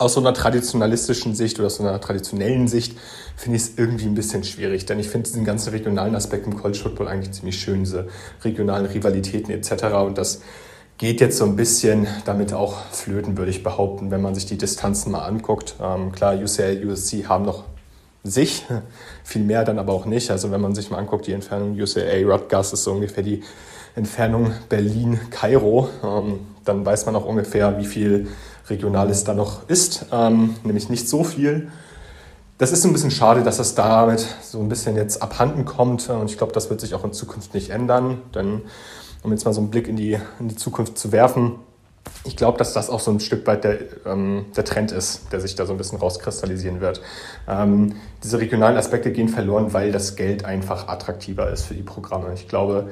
aus 0.04 0.14
so 0.14 0.20
einer 0.20 0.34
traditionalistischen 0.34 1.34
Sicht 1.34 1.58
oder 1.60 1.68
aus 1.68 1.78
so 1.78 1.84
einer 1.84 2.00
traditionellen 2.00 2.68
Sicht 2.68 2.98
finde 3.36 3.58
ich 3.58 3.64
es 3.64 3.72
irgendwie 3.78 4.06
ein 4.06 4.16
bisschen 4.16 4.44
schwierig, 4.44 4.86
denn 4.86 5.00
ich 5.00 5.10
finde 5.10 5.30
diesen 5.30 5.46
ganzen 5.46 5.70
regionalen 5.70 6.16
Aspekt 6.16 6.46
im 6.46 6.56
College 6.56 6.80
Football 6.80 7.08
eigentlich 7.08 7.32
ziemlich 7.32 7.60
schön, 7.60 7.84
diese 7.84 8.08
regionalen 8.44 8.86
Rivalitäten 8.86 9.52
etc. 9.52 9.86
Und 10.06 10.18
das 10.18 10.42
geht 10.98 11.22
jetzt 11.22 11.38
so 11.38 11.46
ein 11.46 11.56
bisschen 11.56 12.08
damit 12.26 12.54
auch 12.54 12.86
flöten, 12.92 13.38
würde 13.38 13.50
ich 13.50 13.64
behaupten, 13.64 14.12
wenn 14.12 14.22
man 14.22 14.36
sich 14.36 14.46
die 14.46 14.58
Distanzen 14.58 15.12
mal 15.12 15.26
anguckt. 15.26 15.76
Ähm, 15.82 16.12
klar, 16.12 16.36
UCL, 16.36 16.86
USC 16.86 17.26
haben 17.28 17.46
noch 17.46 17.64
sich, 18.24 18.66
viel 19.24 19.44
mehr 19.44 19.64
dann 19.64 19.80
aber 19.80 19.94
auch 19.94 20.06
nicht. 20.06 20.30
Also 20.32 20.52
wenn 20.52 20.62
man 20.62 20.76
sich 20.76 20.92
mal 20.92 20.98
anguckt, 20.98 21.28
die 21.28 21.34
Entfernung 21.34 21.80
UCLA, 21.80 22.28
Rutgers 22.28 22.74
ist 22.74 22.84
so 22.84 22.92
ungefähr 22.92 23.24
die 23.24 23.42
Entfernung 23.96 24.52
Berlin-Kairo, 24.70 25.90
ähm, 26.04 26.40
dann 26.66 26.86
weiß 26.86 27.06
man 27.06 27.16
auch 27.16 27.26
ungefähr, 27.26 27.78
wie 27.80 27.86
viel 27.86 28.28
Regionales 28.70 29.24
da 29.24 29.34
noch 29.34 29.68
ist, 29.70 30.06
ähm, 30.12 30.56
nämlich 30.64 30.90
nicht 30.90 31.10
so 31.10 31.24
viel. 31.24 31.70
Das 32.58 32.72
ist 32.72 32.86
ein 32.86 32.94
bisschen 32.94 33.12
schade, 33.12 33.44
dass 33.44 33.58
das 33.58 33.76
damit 33.76 34.26
so 34.42 34.60
ein 34.60 34.70
bisschen 34.70 34.96
jetzt 34.96 35.22
abhanden 35.22 35.66
kommt 35.66 36.10
und 36.10 36.30
ich 36.30 36.38
glaube, 36.38 36.54
das 36.54 36.70
wird 36.70 36.80
sich 36.80 36.94
auch 36.94 37.04
in 37.04 37.12
Zukunft 37.12 37.54
nicht 37.54 37.72
ändern, 37.72 38.22
denn 38.34 38.62
um 39.24 39.32
jetzt 39.32 39.46
mal 39.46 39.54
so 39.54 39.62
einen 39.62 39.70
Blick 39.70 39.88
in 39.88 39.96
die, 39.96 40.18
in 40.40 40.48
die 40.48 40.56
Zukunft 40.56 40.98
zu 40.98 41.12
werfen, 41.12 41.56
ich 42.26 42.36
glaube, 42.36 42.58
dass 42.58 42.74
das 42.74 42.90
auch 42.90 43.00
so 43.00 43.12
ein 43.12 43.20
Stück 43.20 43.48
weit 43.48 43.64
der, 43.64 43.80
ähm, 44.06 44.46
der 44.56 44.66
Trend 44.66 44.92
ist, 44.92 45.32
der 45.32 45.40
sich 45.40 45.56
da 45.56 45.66
so 45.66 45.74
ein 45.74 45.78
bisschen 45.78 45.98
rauskristallisieren 46.00 46.82
wird. 46.82 47.02
Ähm, 47.48 47.96
diese 48.24 48.40
regionalen 48.40 48.78
Aspekte 48.78 49.12
gehen 49.12 49.30
verloren, 49.30 49.74
weil 49.74 49.92
das 49.92 50.16
Geld 50.16 50.46
einfach 50.46 50.88
attraktiver 50.88 51.50
ist 51.50 51.66
für 51.66 51.74
die 51.74 51.82
Programme. 51.82 52.34
Ich 52.34 52.48
glaube, 52.48 52.90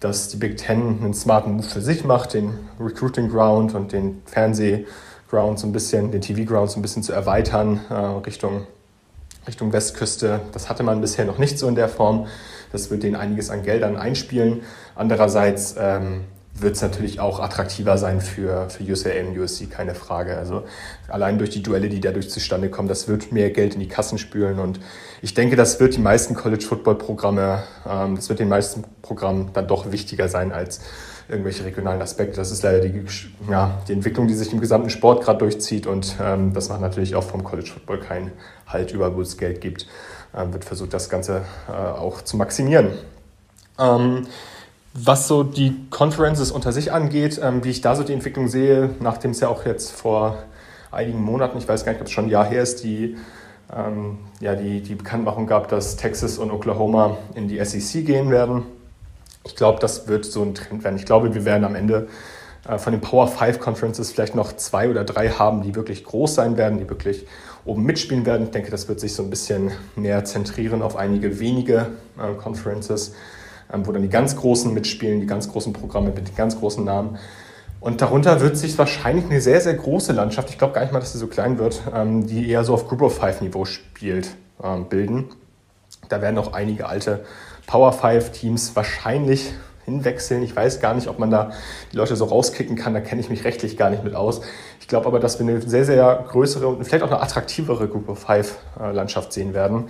dass 0.00 0.28
die 0.28 0.36
Big 0.36 0.56
Ten 0.56 1.00
einen 1.00 1.14
smarten 1.14 1.54
Move 1.54 1.66
für 1.66 1.80
sich 1.80 2.04
macht, 2.04 2.34
den 2.34 2.54
Recruiting 2.80 3.28
Ground 3.28 3.74
und 3.74 3.92
den 3.92 4.22
Fernseh- 4.26 4.84
Ground 5.32 5.58
so 5.58 5.66
ein 5.66 5.72
bisschen, 5.72 6.12
den 6.12 6.20
TV 6.20 6.44
Ground 6.44 6.70
so 6.70 6.78
ein 6.78 6.82
bisschen 6.82 7.02
zu 7.02 7.12
erweitern 7.12 7.80
äh, 7.88 7.94
Richtung, 7.94 8.66
Richtung 9.46 9.72
Westküste. 9.72 10.40
Das 10.52 10.68
hatte 10.68 10.82
man 10.82 11.00
bisher 11.00 11.24
noch 11.24 11.38
nicht 11.38 11.58
so 11.58 11.66
in 11.68 11.74
der 11.74 11.88
Form. 11.88 12.26
Das 12.70 12.90
wird 12.90 13.02
denen 13.02 13.16
einiges 13.16 13.48
an 13.48 13.62
Geldern 13.62 13.96
einspielen. 13.96 14.60
Andererseits 14.94 15.74
ähm, 15.78 16.24
wird 16.54 16.76
es 16.76 16.82
natürlich 16.82 17.18
auch 17.18 17.40
attraktiver 17.40 17.96
sein 17.96 18.20
für, 18.20 18.68
für 18.68 18.82
UCLA 18.82 19.26
und 19.26 19.38
USC, 19.38 19.70
keine 19.70 19.94
Frage. 19.94 20.36
Also 20.36 20.64
allein 21.08 21.38
durch 21.38 21.48
die 21.48 21.62
Duelle, 21.62 21.88
die 21.88 22.00
dadurch 22.00 22.28
zustande 22.28 22.68
kommen, 22.68 22.88
das 22.88 23.08
wird 23.08 23.32
mehr 23.32 23.48
Geld 23.50 23.72
in 23.72 23.80
die 23.80 23.88
Kassen 23.88 24.18
spülen. 24.18 24.58
Und 24.58 24.80
ich 25.22 25.32
denke, 25.32 25.56
das 25.56 25.80
wird 25.80 25.96
die 25.96 26.00
meisten 26.00 26.34
College-Football-Programme, 26.34 27.62
ähm, 27.88 28.16
das 28.16 28.28
wird 28.28 28.38
den 28.38 28.50
meisten 28.50 28.84
Programmen 29.00 29.50
dann 29.54 29.66
doch 29.66 29.92
wichtiger 29.92 30.28
sein 30.28 30.52
als 30.52 30.80
irgendwelche 31.28 31.64
regionalen 31.64 32.02
Aspekte. 32.02 32.36
Das 32.36 32.50
ist 32.50 32.62
leider 32.62 32.80
die, 32.80 33.04
ja, 33.50 33.80
die 33.88 33.92
Entwicklung, 33.92 34.26
die 34.28 34.34
sich 34.34 34.52
im 34.52 34.60
gesamten 34.60 34.90
Sport 34.90 35.24
gerade 35.24 35.38
durchzieht 35.38 35.86
und 35.86 36.16
ähm, 36.20 36.52
das 36.52 36.68
macht 36.68 36.80
natürlich 36.80 37.14
auch 37.14 37.24
vom 37.24 37.44
College 37.44 37.70
Football 37.70 38.00
keinen 38.00 38.32
Halt 38.66 38.92
über, 38.92 39.14
wo 39.16 39.20
es 39.20 39.36
Geld 39.36 39.60
gibt. 39.60 39.86
Ähm, 40.34 40.52
wird 40.52 40.64
versucht, 40.64 40.94
das 40.94 41.10
Ganze 41.10 41.42
äh, 41.68 41.72
auch 41.72 42.22
zu 42.22 42.36
maximieren. 42.36 42.90
Ähm, 43.78 44.26
was 44.94 45.28
so 45.28 45.42
die 45.42 45.74
Conferences 45.90 46.50
unter 46.50 46.72
sich 46.72 46.92
angeht, 46.92 47.40
ähm, 47.42 47.64
wie 47.64 47.70
ich 47.70 47.80
da 47.80 47.96
so 47.96 48.02
die 48.02 48.12
Entwicklung 48.12 48.48
sehe, 48.48 48.90
nachdem 49.00 49.30
es 49.30 49.40
ja 49.40 49.48
auch 49.48 49.64
jetzt 49.64 49.92
vor 49.92 50.38
einigen 50.90 51.22
Monaten, 51.22 51.58
ich 51.58 51.68
weiß 51.68 51.84
gar 51.84 51.92
nicht, 51.92 52.00
ob 52.00 52.08
es 52.08 52.12
schon 52.12 52.26
ein 52.26 52.30
Jahr 52.30 52.44
her 52.44 52.62
ist, 52.62 52.84
die, 52.84 53.16
ähm, 53.74 54.18
ja, 54.40 54.54
die, 54.54 54.82
die 54.82 54.94
Bekanntmachung 54.94 55.46
gab, 55.46 55.68
dass 55.68 55.96
Texas 55.96 56.38
und 56.38 56.50
Oklahoma 56.50 57.16
in 57.34 57.48
die 57.48 57.62
SEC 57.64 58.04
gehen 58.04 58.30
werden 58.30 58.64
ich 59.44 59.56
glaube, 59.56 59.80
das 59.80 60.08
wird 60.08 60.24
so 60.24 60.42
ein 60.42 60.54
Trend 60.54 60.84
werden. 60.84 60.96
Ich 60.96 61.04
glaube, 61.04 61.34
wir 61.34 61.44
werden 61.44 61.64
am 61.64 61.74
Ende 61.74 62.08
äh, 62.68 62.78
von 62.78 62.92
den 62.92 63.00
Power 63.00 63.26
5 63.26 63.58
Conferences 63.58 64.12
vielleicht 64.12 64.34
noch 64.34 64.52
zwei 64.54 64.88
oder 64.88 65.04
drei 65.04 65.30
haben, 65.30 65.62
die 65.62 65.74
wirklich 65.74 66.04
groß 66.04 66.34
sein 66.34 66.56
werden, 66.56 66.78
die 66.78 66.88
wirklich 66.88 67.26
oben 67.64 67.84
mitspielen 67.84 68.26
werden. 68.26 68.44
Ich 68.44 68.50
denke, 68.50 68.70
das 68.70 68.88
wird 68.88 69.00
sich 69.00 69.14
so 69.14 69.22
ein 69.22 69.30
bisschen 69.30 69.72
mehr 69.96 70.24
zentrieren 70.24 70.82
auf 70.82 70.96
einige 70.96 71.40
wenige 71.40 71.88
äh, 72.18 72.34
Conferences, 72.34 73.14
ähm, 73.72 73.86
wo 73.86 73.92
dann 73.92 74.02
die 74.02 74.08
ganz 74.08 74.36
Großen 74.36 74.72
mitspielen, 74.72 75.20
die 75.20 75.26
ganz 75.26 75.50
großen 75.50 75.72
Programme 75.72 76.10
mit 76.10 76.28
den 76.28 76.36
ganz 76.36 76.58
großen 76.58 76.84
Namen. 76.84 77.18
Und 77.80 78.00
darunter 78.00 78.40
wird 78.40 78.56
sich 78.56 78.78
wahrscheinlich 78.78 79.24
eine 79.24 79.40
sehr, 79.40 79.60
sehr 79.60 79.74
große 79.74 80.12
Landschaft, 80.12 80.50
ich 80.50 80.58
glaube 80.58 80.72
gar 80.72 80.82
nicht 80.82 80.92
mal, 80.92 81.00
dass 81.00 81.12
sie 81.12 81.18
so 81.18 81.26
klein 81.26 81.58
wird, 81.58 81.82
ähm, 81.92 82.26
die 82.26 82.48
eher 82.48 82.62
so 82.64 82.74
auf 82.74 82.86
Group 82.86 83.02
of 83.02 83.16
Five 83.16 83.40
Niveau 83.40 83.64
spielt, 83.64 84.36
ähm, 84.62 84.88
bilden. 84.88 85.30
Da 86.08 86.22
werden 86.22 86.38
auch 86.38 86.52
einige 86.52 86.86
alte 86.86 87.24
Power 87.72 87.90
5 87.94 88.32
Teams 88.32 88.76
wahrscheinlich 88.76 89.54
hinwechseln. 89.86 90.42
Ich 90.42 90.54
weiß 90.54 90.80
gar 90.80 90.92
nicht, 90.92 91.08
ob 91.08 91.18
man 91.18 91.30
da 91.30 91.52
die 91.90 91.96
Leute 91.96 92.16
so 92.16 92.26
rauskicken 92.26 92.76
kann. 92.76 92.92
Da 92.92 93.00
kenne 93.00 93.22
ich 93.22 93.30
mich 93.30 93.44
rechtlich 93.44 93.78
gar 93.78 93.88
nicht 93.88 94.04
mit 94.04 94.14
aus. 94.14 94.42
Ich 94.78 94.88
glaube 94.88 95.06
aber, 95.06 95.18
dass 95.18 95.38
wir 95.38 95.48
eine 95.48 95.62
sehr, 95.62 95.86
sehr 95.86 96.22
größere 96.28 96.68
und 96.68 96.84
vielleicht 96.84 97.02
auch 97.02 97.10
eine 97.10 97.22
attraktivere 97.22 97.88
Group 97.88 98.10
of 98.10 98.18
Five 98.18 98.58
äh, 98.78 98.92
Landschaft 98.92 99.32
sehen 99.32 99.54
werden. 99.54 99.88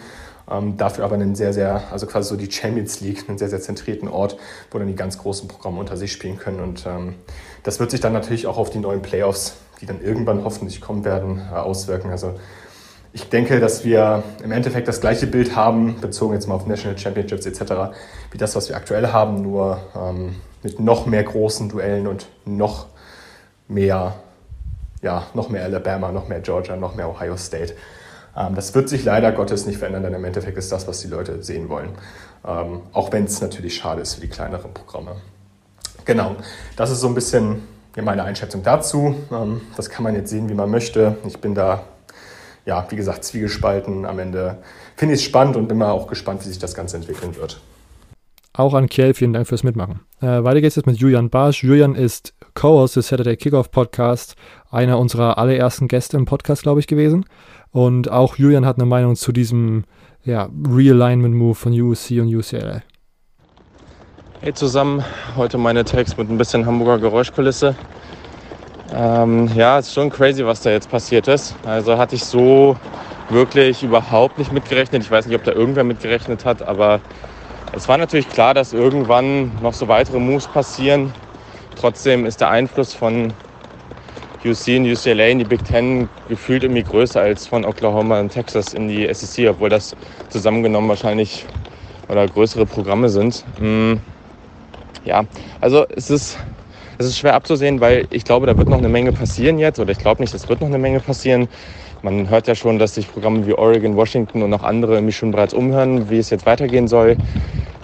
Ähm, 0.49 0.77
dafür 0.77 1.05
aber 1.05 1.17
einen 1.17 1.35
sehr, 1.35 1.53
sehr, 1.53 1.83
also 1.91 2.07
quasi 2.07 2.29
so 2.29 2.37
die 2.37 2.49
Champions 2.53 3.01
League, 3.01 3.29
einen 3.29 3.37
sehr, 3.37 3.49
sehr 3.49 3.61
zentrierten 3.61 4.07
Ort, 4.07 4.37
wo 4.71 4.79
dann 4.79 4.87
die 4.87 4.95
ganz 4.95 5.19
großen 5.19 5.49
Programme 5.49 5.81
unter 5.81 5.97
sich 5.97 6.13
spielen 6.13 6.39
können. 6.39 6.61
Und 6.61 6.87
ähm, 6.87 7.17
das 7.65 7.81
wird 7.81 7.91
sich 7.91 7.99
dann 7.99 8.13
natürlich 8.13 8.47
auch 8.47 8.59
auf 8.59 8.71
die 8.71 8.79
neuen 8.79 9.03
Playoffs, 9.03 9.55
die 9.81 9.87
dann 9.87 10.01
irgendwann 10.01 10.45
hoffentlich 10.45 10.81
kommen 10.81 11.05
werden, 11.05 11.43
äh, 11.53 11.57
auswirken. 11.57 12.13
Also 12.13 12.35
ich 13.15 13.29
denke, 13.29 13.61
dass 13.61 13.85
wir 13.85 14.23
im 14.43 14.53
Endeffekt 14.53 14.89
das 14.89 15.01
gleiche 15.01 15.27
Bild 15.27 15.55
haben, 15.55 16.01
bezogen 16.01 16.35
jetzt 16.35 16.47
mal 16.47 16.55
auf 16.55 16.67
National 16.67 16.97
Championships 16.97 17.45
etc., 17.45 17.95
wie 18.31 18.39
das, 18.39 18.57
was 18.57 18.69
wir 18.69 18.77
aktuell 18.77 19.09
haben, 19.09 19.43
nur 19.43 19.81
ähm, 19.95 20.37
mit 20.63 20.81
noch 20.81 21.05
mehr 21.07 21.23
großen 21.23 21.69
Duellen 21.69 22.07
und 22.07 22.27
noch 22.47 22.87
mehr, 23.69 24.15
ja, 25.03 25.27
noch 25.35 25.51
mehr 25.51 25.65
Alabama, 25.65 26.11
noch 26.11 26.29
mehr 26.29 26.41
Georgia, 26.41 26.77
noch 26.77 26.95
mehr 26.95 27.09
Ohio 27.09 27.37
State. 27.37 27.75
Ähm, 28.35 28.55
das 28.55 28.75
wird 28.75 28.89
sich 28.89 29.05
leider 29.05 29.33
Gottes 29.33 29.67
nicht 29.67 29.79
verändern, 29.79 30.05
denn 30.05 30.15
im 30.15 30.25
Endeffekt 30.25 30.57
ist 30.57 30.73
das, 30.73 30.89
was 30.89 31.01
die 31.01 31.09
Leute 31.09 31.43
sehen 31.43 31.69
wollen. 31.69 31.91
Ähm, 32.47 32.81
auch 32.93 33.13
wenn 33.13 33.25
es 33.25 33.43
natürlich 33.43 33.77
schade 33.77 34.01
ist 34.01 34.15
für 34.15 34.23
die 34.23 34.29
kleineren 34.29 34.73
Programme. 34.73 35.17
Genau, 36.07 36.37
das 36.77 36.91
ist 36.91 37.01
so 37.01 37.09
ein 37.09 37.15
bisschen 37.15 37.63
meine 38.01 38.25
Einschätzung 38.25 38.63
dazu. 38.63 39.15
Ähm, 39.31 39.61
das 39.77 39.91
kann 39.91 40.03
man 40.03 40.15
jetzt 40.15 40.31
sehen, 40.31 40.49
wie 40.49 40.55
man 40.55 40.71
möchte. 40.71 41.17
Ich 41.27 41.39
bin 41.41 41.55
da 41.55 41.85
ja, 42.65 42.87
wie 42.91 42.97
gesagt, 42.97 43.25
zwiegespalten. 43.25 44.05
Am 44.05 44.19
Ende 44.19 44.59
finde 44.97 45.15
ich 45.15 45.21
es 45.21 45.27
spannend 45.27 45.57
und 45.57 45.69
bin 45.69 45.79
mal 45.79 45.91
auch 45.91 46.07
gespannt, 46.07 46.45
wie 46.45 46.49
sich 46.49 46.59
das 46.59 46.75
Ganze 46.75 46.97
entwickeln 46.97 47.37
wird. 47.37 47.61
Auch 48.55 48.75
an 48.75 48.89
Kiel, 48.89 49.15
vielen 49.15 49.33
Dank 49.33 49.49
fürs 49.49 49.65
Mitmachen. 49.65 50.01
Äh, 50.21 50.45
weiter 50.45 50.61
geht's 50.61 50.77
jetzt 50.77 50.87
mit 50.87 50.99
Julian 50.99 51.31
Barsch. 51.31 51.65
Julian 51.65 51.95
ist 51.95 52.35
Co-Host 52.55 52.97
des 52.97 53.09
Saturday 53.09 53.37
Kickoff 53.37 53.71
Podcast, 53.71 54.37
einer 54.71 54.99
unserer 54.99 55.39
allerersten 55.39 55.89
Gäste 55.89 56.19
im 56.19 56.27
Podcast, 56.27 56.63
glaube 56.63 56.81
ich, 56.81 56.87
gewesen. 56.87 57.25
Und 57.71 58.11
auch 58.11 58.37
Julian 58.37 58.67
hat 58.67 58.77
eine 58.77 58.85
Meinung 58.85 59.17
zu 59.17 59.33
diesem 59.33 59.85
ja, 60.23 60.51
Realignment-Move 60.69 61.55
von 61.55 61.73
USC 61.73 62.21
und 62.21 62.29
UCLA. 62.29 62.83
Hey 64.43 64.53
zusammen, 64.53 65.03
heute 65.37 65.57
meine 65.57 65.85
Takes 65.85 66.17
mit 66.17 66.29
ein 66.29 66.37
bisschen 66.37 66.67
Hamburger 66.67 66.99
Geräuschkulisse. 66.99 67.75
Ähm, 68.95 69.49
ja, 69.55 69.79
ist 69.79 69.95
schon 69.95 70.11
crazy, 70.11 70.45
was 70.45 70.61
da 70.61 70.71
jetzt 70.71 70.91
passiert 70.91 71.27
ist. 71.29 71.55
Also 71.65 71.97
hatte 71.97 72.15
ich 72.15 72.25
so 72.25 72.77
wirklich 73.31 73.83
überhaupt 73.83 74.39
nicht 74.39 74.53
mitgerechnet. 74.53 75.03
Ich 75.03 75.11
weiß 75.11 75.27
nicht, 75.27 75.37
ob 75.37 75.45
da 75.45 75.53
irgendwer 75.53 75.85
mitgerechnet 75.85 76.45
hat, 76.45 76.63
aber 76.63 77.01
es 77.75 77.89
war 77.89 77.97
natürlich 77.97 78.29
klar, 78.29 78.53
dass 78.53 78.73
irgendwann 78.75 79.51
noch 79.63 79.73
so 79.73 79.89
weitere 79.89 80.19
Moves 80.19 80.47
passieren. 80.47 81.15
Trotzdem 81.77 82.27
ist 82.27 82.41
der 82.41 82.51
Einfluss 82.51 82.93
von 82.93 83.33
UC 84.45 84.77
und 84.77 84.87
UCLA 84.87 85.29
in 85.29 85.39
die 85.39 85.45
Big 85.45 85.65
Ten 85.65 86.09
gefühlt 86.29 86.65
irgendwie 86.65 86.83
größer 86.83 87.21
als 87.21 87.47
von 87.47 87.65
Oklahoma 87.65 88.21
und 88.21 88.31
Texas 88.31 88.75
in 88.75 88.89
die 88.89 89.09
SEC, 89.13 89.49
obwohl 89.49 89.71
das 89.71 89.95
zusammengenommen 90.29 90.89
wahrscheinlich 90.89 91.47
oder 92.09 92.27
größere 92.29 92.67
Programme 92.67 93.09
sind. 93.09 93.45
Mm, 93.59 93.95
ja, 95.05 95.25
also 95.61 95.87
es 95.97 96.11
ist, 96.11 96.39
es 97.03 97.11
ist 97.11 97.19
schwer 97.19 97.35
abzusehen, 97.35 97.81
weil 97.81 98.07
ich 98.11 98.25
glaube, 98.25 98.47
da 98.47 98.57
wird 98.59 98.69
noch 98.69 98.79
eine 98.79 98.89
Menge 98.89 99.13
passieren 99.13 99.59
jetzt 99.59 99.79
oder 99.79 99.91
ich 99.93 99.99
glaube 99.99 100.23
nicht, 100.23 100.35
es 100.35 100.49
wird 100.49 100.61
noch 100.61 100.69
eine 100.69 100.79
Menge 100.79 101.01
passieren. 101.01 101.49
Man 102.03 102.29
hört 102.29 102.49
ja 102.49 102.55
schon, 102.55 102.79
dass 102.79 102.95
sich 102.95 103.09
Programme 103.09 103.47
wie 103.47 103.55
Oregon, 103.55 103.97
Washington 103.97 104.43
und 104.43 104.53
auch 104.55 104.63
andere 104.63 105.01
mich 105.03 105.17
schon 105.17 105.31
bereits 105.31 105.55
umhören, 105.55 106.11
wie 106.11 106.19
es 106.19 106.31
jetzt 106.31 106.47
weitergehen 106.47 106.89
soll. 106.89 107.19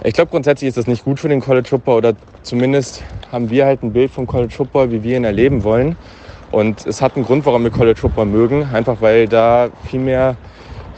Ich 0.03 0.13
glaube, 0.13 0.31
grundsätzlich 0.31 0.69
ist 0.69 0.77
das 0.77 0.87
nicht 0.87 1.03
gut 1.03 1.19
für 1.19 1.29
den 1.29 1.41
College 1.41 1.69
Football 1.69 1.97
oder 1.97 2.13
zumindest 2.41 3.03
haben 3.31 3.49
wir 3.49 3.65
halt 3.65 3.83
ein 3.83 3.93
Bild 3.93 4.11
vom 4.11 4.27
College 4.27 4.53
Football, 4.53 4.91
wie 4.91 5.03
wir 5.03 5.17
ihn 5.17 5.25
erleben 5.25 5.63
wollen. 5.63 5.97
Und 6.51 6.85
es 6.85 7.01
hat 7.01 7.15
einen 7.15 7.25
Grund, 7.25 7.45
warum 7.45 7.63
wir 7.63 7.71
College 7.71 7.99
Football 7.99 8.25
mögen, 8.25 8.63
einfach 8.63 9.01
weil 9.01 9.27
da 9.27 9.69
viel 9.81 9.99
mehr 9.99 10.37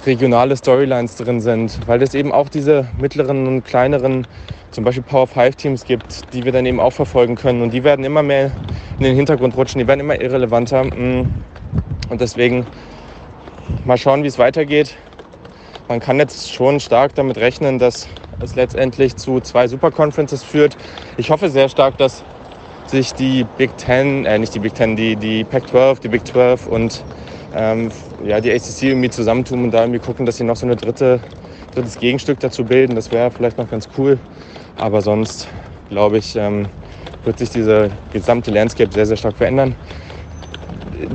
regionale 0.06 0.58
Storylines 0.58 1.16
drin 1.16 1.42
sind, 1.42 1.80
weil 1.88 2.02
es 2.02 2.14
eben 2.14 2.32
auch 2.32 2.50
diese 2.50 2.88
mittleren 3.00 3.48
und 3.48 3.66
kleineren, 3.66 4.26
zum 4.72 4.84
Beispiel 4.84 5.04
Power 5.04 5.28
5 5.28 5.56
Teams 5.56 5.86
gibt, 5.86 6.34
die 6.34 6.44
wir 6.44 6.52
dann 6.52 6.66
eben 6.66 6.80
auch 6.80 6.92
verfolgen 6.92 7.36
können. 7.36 7.62
Und 7.62 7.72
die 7.72 7.84
werden 7.84 8.04
immer 8.06 8.24
mehr 8.24 8.52
in 8.98 9.04
den 9.04 9.16
Hintergrund 9.16 9.56
rutschen, 9.56 9.80
die 9.80 9.88
werden 9.88 10.00
immer 10.00 10.20
irrelevanter. 10.20 10.86
Mm. 10.86 11.34
Und 12.10 12.22
deswegen 12.22 12.66
mal 13.86 13.98
schauen, 13.98 14.24
wie 14.24 14.28
es 14.28 14.38
weitergeht. 14.38 14.96
Man 15.88 16.00
kann 16.00 16.18
jetzt 16.18 16.54
schon 16.54 16.80
stark 16.80 17.16
damit 17.16 17.38
rechnen, 17.38 17.80
dass 17.80 18.08
es 18.42 18.56
letztendlich 18.56 19.16
zu 19.18 19.40
zwei 19.40 19.68
Super 19.68 19.92
Conferences 19.92 20.44
führt. 20.44 20.78
Ich 21.18 21.30
hoffe 21.30 21.50
sehr 21.50 21.70
stark, 21.70 21.98
dass 21.98 22.24
sich 22.88 23.14
die 23.14 23.46
Big 23.58 23.78
Ten, 23.78 24.26
äh 24.26 24.40
nicht 24.40 24.54
die 24.56 24.60
Big 24.60 24.74
Ten, 24.74 24.96
die, 24.96 25.16
die 25.16 25.44
Pac-12, 25.44 26.02
die 26.02 26.08
Big 26.08 26.26
12 26.26 26.68
und 26.68 27.04
ähm, 27.54 27.92
ja, 28.24 28.40
die 28.40 28.52
ACC 28.52 28.84
irgendwie 28.84 29.10
zusammentun 29.10 29.64
und 29.66 29.72
da 29.72 29.82
irgendwie 29.82 30.00
gucken, 30.00 30.26
dass 30.26 30.38
sie 30.38 30.44
noch 30.44 30.56
so 30.56 30.66
ein 30.66 30.76
dritte, 30.76 31.20
drittes 31.74 32.00
Gegenstück 32.00 32.40
dazu 32.40 32.64
bilden. 32.64 32.96
Das 32.96 33.12
wäre 33.12 33.32
vielleicht 33.32 33.58
noch 33.58 33.70
ganz 33.70 33.90
cool. 33.98 34.18
Aber 34.78 35.02
sonst, 35.02 35.48
glaube 35.90 36.18
ich, 36.18 36.36
ähm, 36.36 36.68
wird 37.24 37.40
sich 37.40 37.50
diese 37.50 37.92
gesamte 38.14 38.52
Landscape 38.52 38.92
sehr, 38.92 39.06
sehr 39.06 39.18
stark 39.18 39.38
verändern. 39.38 39.76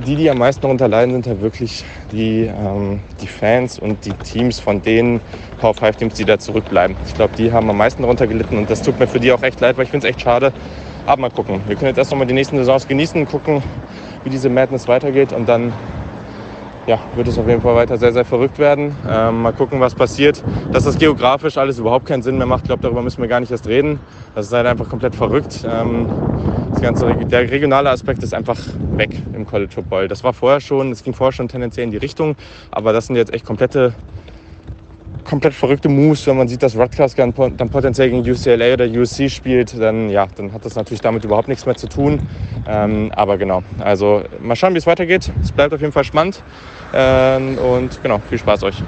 Die, 0.04 0.16
die 0.16 0.28
am 0.28 0.38
meisten 0.38 0.62
darunter 0.62 0.88
leiden, 0.88 1.12
sind 1.12 1.26
halt 1.26 1.40
wirklich 1.40 1.84
die, 2.10 2.42
ähm, 2.42 3.00
die 3.20 3.26
Fans 3.26 3.78
und 3.78 4.04
die 4.04 4.12
Teams 4.12 4.58
von 4.58 4.82
den 4.82 5.20
Power 5.60 5.74
5 5.74 5.96
Teams, 5.96 6.14
die 6.14 6.24
da 6.24 6.38
zurückbleiben. 6.38 6.96
Ich 7.06 7.14
glaube, 7.14 7.34
die 7.36 7.52
haben 7.52 7.70
am 7.70 7.76
meisten 7.76 8.02
darunter 8.02 8.26
gelitten 8.26 8.58
und 8.58 8.68
das 8.68 8.82
tut 8.82 8.98
mir 8.98 9.06
für 9.06 9.20
die 9.20 9.32
auch 9.32 9.42
echt 9.42 9.60
leid, 9.60 9.76
weil 9.76 9.84
ich 9.84 9.90
finde 9.90 10.06
es 10.06 10.10
echt 10.10 10.22
schade, 10.22 10.52
aber 11.06 11.22
mal 11.22 11.30
gucken. 11.30 11.60
Wir 11.66 11.76
können 11.76 11.88
jetzt 11.88 11.98
erst 11.98 12.10
noch 12.10 12.18
mal 12.18 12.26
die 12.26 12.34
nächsten 12.34 12.56
Saisons 12.58 12.88
genießen, 12.88 13.26
gucken, 13.26 13.62
wie 14.24 14.30
diese 14.30 14.48
Madness 14.48 14.88
weitergeht 14.88 15.32
und 15.32 15.48
dann 15.48 15.72
ja, 16.86 17.00
wird 17.16 17.26
es 17.26 17.36
auf 17.38 17.48
jeden 17.48 17.60
Fall 17.60 17.74
weiter 17.74 17.96
sehr, 17.96 18.12
sehr 18.12 18.24
verrückt 18.24 18.58
werden. 18.58 18.94
Ähm, 19.08 19.42
mal 19.42 19.52
gucken, 19.52 19.80
was 19.80 19.94
passiert. 19.94 20.42
Dass 20.72 20.84
das 20.84 20.98
geografisch 20.98 21.58
alles 21.58 21.78
überhaupt 21.78 22.06
keinen 22.06 22.22
Sinn 22.22 22.38
mehr 22.38 22.46
macht, 22.46 22.62
ich 22.62 22.68
glaube, 22.68 22.82
darüber 22.82 23.02
müssen 23.02 23.20
wir 23.20 23.28
gar 23.28 23.40
nicht 23.40 23.50
erst 23.50 23.66
reden. 23.66 23.98
Das 24.34 24.46
ist 24.46 24.52
halt 24.52 24.66
einfach 24.66 24.88
komplett 24.88 25.14
verrückt. 25.14 25.66
Ähm, 25.68 26.08
das 26.72 26.80
ganze, 26.80 27.14
der 27.14 27.50
regionale 27.50 27.90
Aspekt 27.90 28.22
ist 28.22 28.34
einfach 28.34 28.58
weg 28.96 29.10
im 29.34 29.46
College 29.46 29.72
Football. 29.72 30.08
Das 30.08 30.22
war 30.22 30.32
vorher 30.32 30.60
schon, 30.60 30.92
es 30.92 31.02
ging 31.02 31.12
vorher 31.14 31.32
schon 31.32 31.48
tendenziell 31.48 31.84
in 31.84 31.90
die 31.90 31.96
Richtung, 31.96 32.36
aber 32.70 32.92
das 32.92 33.06
sind 33.06 33.16
jetzt 33.16 33.34
echt 33.34 33.44
komplette 33.44 33.92
komplett 35.28 35.54
verrückte 35.54 35.88
Moves. 35.88 36.26
Wenn 36.26 36.36
man 36.36 36.48
sieht, 36.48 36.62
dass 36.62 36.76
Rutgers 36.76 37.14
dann 37.14 37.32
potenziell 37.32 38.10
gegen 38.10 38.28
UCLA 38.28 38.74
oder 38.74 38.86
USC 38.86 39.28
spielt, 39.28 39.78
dann, 39.80 40.08
ja, 40.08 40.26
dann 40.36 40.52
hat 40.52 40.64
das 40.64 40.76
natürlich 40.76 41.00
damit 41.00 41.24
überhaupt 41.24 41.48
nichts 41.48 41.66
mehr 41.66 41.76
zu 41.76 41.88
tun. 41.88 42.20
Ähm, 42.68 43.10
aber 43.14 43.36
genau, 43.36 43.62
also 43.80 44.22
mal 44.40 44.56
schauen, 44.56 44.74
wie 44.74 44.78
es 44.78 44.86
weitergeht. 44.86 45.30
Es 45.42 45.52
bleibt 45.52 45.74
auf 45.74 45.80
jeden 45.80 45.92
Fall 45.92 46.04
spannend. 46.04 46.42
Ähm, 46.98 47.58
und 47.58 48.02
genau, 48.02 48.20
viel 48.28 48.38
Spaß 48.38 48.62
euch. 48.62 48.82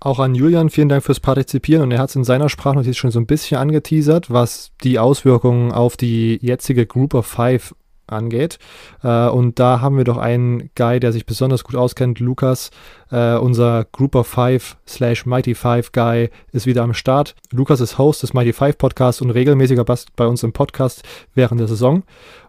Auch 0.00 0.20
an 0.20 0.36
Julian 0.36 0.70
vielen 0.70 0.88
Dank 0.88 1.02
fürs 1.02 1.18
Partizipieren 1.18 1.82
und 1.82 1.90
er 1.90 1.98
hat 1.98 2.10
es 2.10 2.16
in 2.16 2.22
seiner 2.22 2.48
Sprachnotiz 2.48 2.96
schon 2.96 3.10
so 3.10 3.18
ein 3.18 3.26
bisschen 3.26 3.58
angeteasert, 3.58 4.30
was 4.30 4.70
die 4.84 5.00
Auswirkungen 5.00 5.72
auf 5.72 5.96
die 5.96 6.38
jetzige 6.40 6.86
Group 6.86 7.14
of 7.14 7.26
Five 7.26 7.74
angeht. 8.06 8.58
Äh, 9.02 9.28
und 9.28 9.58
da 9.58 9.80
haben 9.80 9.96
wir 9.96 10.04
doch 10.04 10.16
einen 10.16 10.70
Guy, 10.76 11.00
der 11.00 11.12
sich 11.12 11.26
besonders 11.26 11.64
gut 11.64 11.74
auskennt, 11.74 12.20
Lukas. 12.20 12.70
Äh, 13.10 13.36
unser 13.36 13.86
Group 13.90 14.14
of 14.14 14.28
Five 14.28 14.76
slash 14.86 15.26
Mighty 15.26 15.54
Five 15.54 15.90
Guy 15.92 16.30
ist 16.52 16.66
wieder 16.66 16.84
am 16.84 16.94
Start. 16.94 17.34
Lukas 17.52 17.80
ist 17.80 17.98
Host 17.98 18.22
des 18.22 18.34
Mighty 18.34 18.52
Five 18.52 18.78
Podcasts 18.78 19.20
und 19.20 19.30
regelmäßiger 19.30 19.84
Gast 19.84 20.14
bei 20.14 20.26
uns 20.26 20.42
im 20.44 20.52
Podcast 20.52 21.02
während 21.34 21.60
der 21.60 21.68
Saison. 21.68 22.04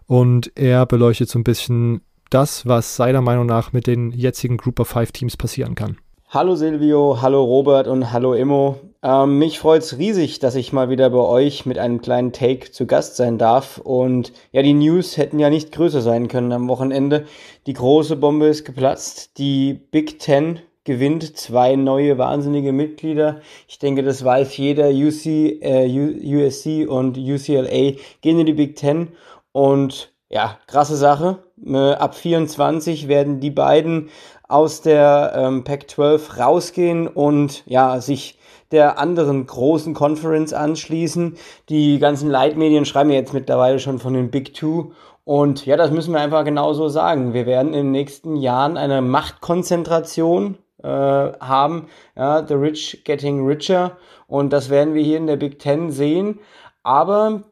Und 0.06 0.50
er 0.56 0.86
beleuchtet 0.86 1.28
so 1.28 1.38
ein 1.38 1.44
bisschen 1.44 2.00
das, 2.30 2.66
was 2.66 2.96
seiner 2.96 3.20
Meinung 3.20 3.46
nach 3.46 3.72
mit 3.72 3.86
den 3.86 4.12
jetzigen 4.12 4.56
Group 4.56 4.80
of 4.80 4.88
Five 4.88 5.12
Teams 5.12 5.36
passieren 5.36 5.74
kann. 5.74 5.98
Hallo 6.28 6.54
Silvio, 6.54 7.18
hallo 7.20 7.42
Robert 7.42 7.88
und 7.88 8.12
hallo 8.12 8.34
Immo. 8.34 8.76
Ähm, 9.02 9.38
mich 9.38 9.58
freut's 9.58 9.98
riesig, 9.98 10.38
dass 10.38 10.54
ich 10.54 10.72
mal 10.72 10.88
wieder 10.88 11.10
bei 11.10 11.18
euch 11.18 11.66
mit 11.66 11.76
einem 11.76 12.00
kleinen 12.00 12.32
Take 12.32 12.70
zu 12.70 12.86
Gast 12.86 13.16
sein 13.16 13.36
darf. 13.36 13.78
Und 13.78 14.32
ja, 14.52 14.62
die 14.62 14.74
News 14.74 15.16
hätten 15.16 15.40
ja 15.40 15.50
nicht 15.50 15.72
größer 15.72 16.02
sein 16.02 16.28
können 16.28 16.52
am 16.52 16.68
Wochenende. 16.68 17.26
Die 17.66 17.72
große 17.72 18.14
Bombe 18.14 18.46
ist 18.46 18.64
geplatzt. 18.64 19.38
Die 19.38 19.74
Big 19.74 20.20
Ten 20.20 20.60
gewinnt 20.84 21.36
zwei 21.36 21.74
neue 21.74 22.16
wahnsinnige 22.16 22.72
Mitglieder. 22.72 23.40
Ich 23.66 23.80
denke, 23.80 24.04
das 24.04 24.24
weiß 24.24 24.56
jeder. 24.56 24.90
UC, 24.90 25.26
äh, 25.62 25.88
USC 25.88 26.86
und 26.86 27.18
UCLA 27.18 27.96
gehen 28.20 28.38
in 28.38 28.46
die 28.46 28.52
Big 28.52 28.76
Ten. 28.76 29.08
Und 29.50 30.12
ja, 30.30 30.56
krasse 30.66 30.96
Sache. 30.96 31.38
Äh, 31.64 31.92
ab 31.92 32.14
24 32.14 33.08
werden 33.08 33.40
die 33.40 33.50
beiden 33.50 34.08
aus 34.48 34.80
der 34.80 35.32
ähm, 35.36 35.64
Pac-12 35.64 36.38
rausgehen 36.38 37.08
und 37.08 37.64
ja, 37.66 38.00
sich 38.00 38.38
der 38.70 38.98
anderen 38.98 39.46
großen 39.46 39.94
Conference 39.94 40.52
anschließen. 40.52 41.36
Die 41.68 41.98
ganzen 41.98 42.30
Leitmedien 42.30 42.84
schreiben 42.84 43.10
jetzt 43.10 43.34
mittlerweile 43.34 43.80
schon 43.80 43.98
von 43.98 44.14
den 44.14 44.30
Big 44.30 44.54
Two. 44.54 44.92
Und 45.24 45.66
ja, 45.66 45.76
das 45.76 45.90
müssen 45.90 46.12
wir 46.12 46.20
einfach 46.20 46.44
genauso 46.44 46.88
sagen. 46.88 47.34
Wir 47.34 47.46
werden 47.46 47.68
in 47.68 47.86
den 47.86 47.90
nächsten 47.90 48.36
Jahren 48.36 48.76
eine 48.76 49.02
Machtkonzentration 49.02 50.58
äh, 50.82 50.88
haben. 50.88 51.88
Ja, 52.16 52.46
the 52.46 52.54
rich 52.54 53.02
getting 53.04 53.46
richer. 53.46 53.96
Und 54.28 54.52
das 54.52 54.70
werden 54.70 54.94
wir 54.94 55.02
hier 55.02 55.18
in 55.18 55.26
der 55.26 55.36
Big 55.36 55.58
Ten 55.58 55.90
sehen. 55.90 56.38
Aber 56.82 57.42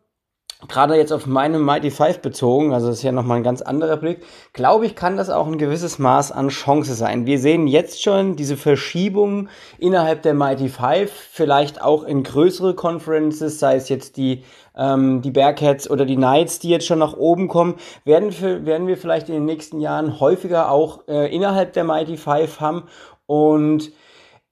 gerade 0.66 0.96
jetzt 0.96 1.12
auf 1.12 1.26
meine 1.26 1.60
Mighty 1.60 1.92
Five 1.92 2.20
bezogen, 2.20 2.74
also 2.74 2.88
das 2.88 2.96
ist 2.96 3.02
ja 3.04 3.12
nochmal 3.12 3.36
ein 3.36 3.44
ganz 3.44 3.62
anderer 3.62 3.96
Blick, 3.96 4.24
glaube 4.52 4.86
ich, 4.86 4.96
kann 4.96 5.16
das 5.16 5.30
auch 5.30 5.46
ein 5.46 5.56
gewisses 5.56 6.00
Maß 6.00 6.32
an 6.32 6.48
Chance 6.48 6.94
sein. 6.94 7.26
Wir 7.26 7.38
sehen 7.38 7.68
jetzt 7.68 8.02
schon 8.02 8.34
diese 8.34 8.56
Verschiebung 8.56 9.48
innerhalb 9.78 10.22
der 10.22 10.34
Mighty 10.34 10.68
Five, 10.68 11.12
vielleicht 11.12 11.80
auch 11.80 12.02
in 12.02 12.24
größere 12.24 12.74
Conferences, 12.74 13.60
sei 13.60 13.76
es 13.76 13.88
jetzt 13.88 14.16
die, 14.16 14.42
ähm, 14.76 15.22
die 15.22 15.30
Bearcats 15.30 15.88
oder 15.88 16.04
die 16.04 16.16
Knights, 16.16 16.58
die 16.58 16.70
jetzt 16.70 16.86
schon 16.86 16.98
nach 16.98 17.16
oben 17.16 17.46
kommen, 17.46 17.76
werden, 18.04 18.32
für, 18.32 18.66
werden 18.66 18.88
wir 18.88 18.96
vielleicht 18.96 19.28
in 19.28 19.34
den 19.36 19.44
nächsten 19.44 19.80
Jahren 19.80 20.18
häufiger 20.18 20.72
auch 20.72 21.06
äh, 21.06 21.32
innerhalb 21.32 21.72
der 21.74 21.84
Mighty 21.84 22.16
Five 22.16 22.60
haben 22.60 22.82
und 23.26 23.92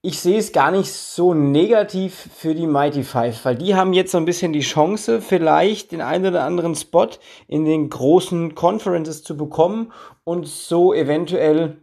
ich 0.07 0.21
sehe 0.21 0.37
es 0.37 0.53
gar 0.53 0.71
nicht 0.71 0.89
so 0.93 1.33
negativ 1.33 2.29
für 2.33 2.55
die 2.55 2.65
Mighty 2.65 3.03
Five, 3.03 3.43
weil 3.43 3.55
die 3.57 3.75
haben 3.75 3.91
jetzt 3.91 4.13
so 4.13 4.17
ein 4.17 4.23
bisschen 4.23 4.53
die 4.53 4.61
Chance, 4.61 5.19
vielleicht 5.19 5.91
den 5.91 5.99
einen 5.99 6.27
oder 6.27 6.45
anderen 6.45 6.75
Spot 6.75 7.09
in 7.49 7.65
den 7.65 7.89
großen 7.89 8.55
Conferences 8.55 9.21
zu 9.21 9.35
bekommen 9.35 9.91
und 10.23 10.47
so 10.47 10.93
eventuell 10.93 11.81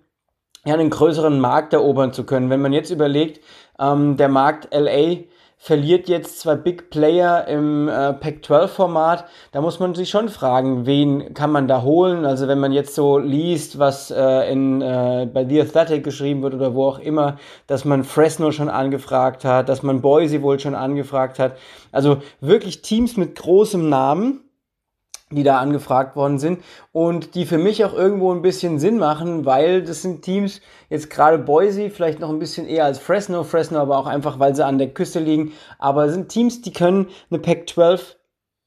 ja, 0.65 0.73
einen 0.73 0.89
größeren 0.89 1.39
Markt 1.39 1.75
erobern 1.75 2.15
zu 2.15 2.25
können. 2.25 2.49
Wenn 2.49 2.63
man 2.63 2.73
jetzt 2.73 2.89
überlegt, 2.89 3.45
ähm, 3.79 4.17
der 4.17 4.31
Markt 4.31 4.73
LA 4.73 5.25
verliert 5.57 6.09
jetzt 6.09 6.41
zwei 6.41 6.57
Big 6.57 6.91
Player 6.91 7.47
im 7.49 7.89
äh, 7.89 8.13
Pac-12-Format. 8.13 9.25
Da 9.53 9.61
muss 9.61 9.81
man 9.81 9.95
sich 9.95 10.11
schon 10.11 10.29
fragen, 10.29 10.85
wen 10.85 11.33
kann 11.33 11.51
man 11.51 11.69
da 11.69 11.83
holen? 11.83 12.25
Also 12.27 12.49
wenn 12.49 12.59
man 12.59 12.73
jetzt 12.73 12.95
so 12.95 13.19
liest, 13.19 13.79
was 13.79 14.11
äh, 14.11 14.53
in, 14.53 14.83
äh, 14.83 15.29
bei 15.33 15.47
The 15.47 15.63
Athletic 15.63 16.05
geschrieben 16.05 16.43
wird 16.43 16.55
oder 16.55 16.75
wo 16.75 16.87
auch 16.87 16.99
immer, 16.99 17.39
dass 17.67 17.85
man 17.85 18.05
Fresno 18.05 18.53
schon 18.53 18.69
angefragt 18.69 19.45
hat, 19.45 19.69
dass 19.69 19.83
man 19.83 20.03
Boise 20.03 20.43
wohl 20.43 20.61
schon 20.61 20.75
angefragt 20.75 21.39
hat. 21.39 21.57
Also 21.93 22.19
wirklich 22.41 22.83
Teams 22.83 23.17
mit 23.17 23.35
großem 23.37 23.89
Namen 23.89 24.41
die 25.35 25.43
da 25.43 25.59
angefragt 25.59 26.17
worden 26.17 26.39
sind 26.39 26.63
und 26.93 27.35
die 27.35 27.47
für 27.47 27.59
mich 27.59 27.85
auch 27.85 27.95
irgendwo 27.95 28.33
ein 28.33 28.43
bisschen 28.43 28.79
Sinn 28.79 28.99
machen, 28.99 29.45
weil 29.45 29.83
das 29.83 30.03
sind 30.03 30.23
Teams, 30.23 30.61
jetzt 30.89 31.11
gerade 31.11 31.39
Boise, 31.39 31.91
vielleicht 31.91 32.21
noch 32.21 32.31
ein 32.31 32.39
bisschen 32.39 32.67
eher 32.67 32.85
als 32.85 32.99
Fresno, 32.99 33.45
Fresno 33.45 33.79
aber 33.79 33.99
auch 33.99 34.07
einfach, 34.07 34.39
weil 34.39 34.55
sie 34.55 34.65
an 34.65 34.79
der 34.79 34.89
Küste 34.89 35.21
liegen, 35.21 35.53
aber 35.79 36.09
sind 36.09 36.29
Teams, 36.29 36.63
die 36.63 36.73
können 36.73 37.09
eine 37.31 37.41
Pac 37.41 37.69
12 37.69 38.17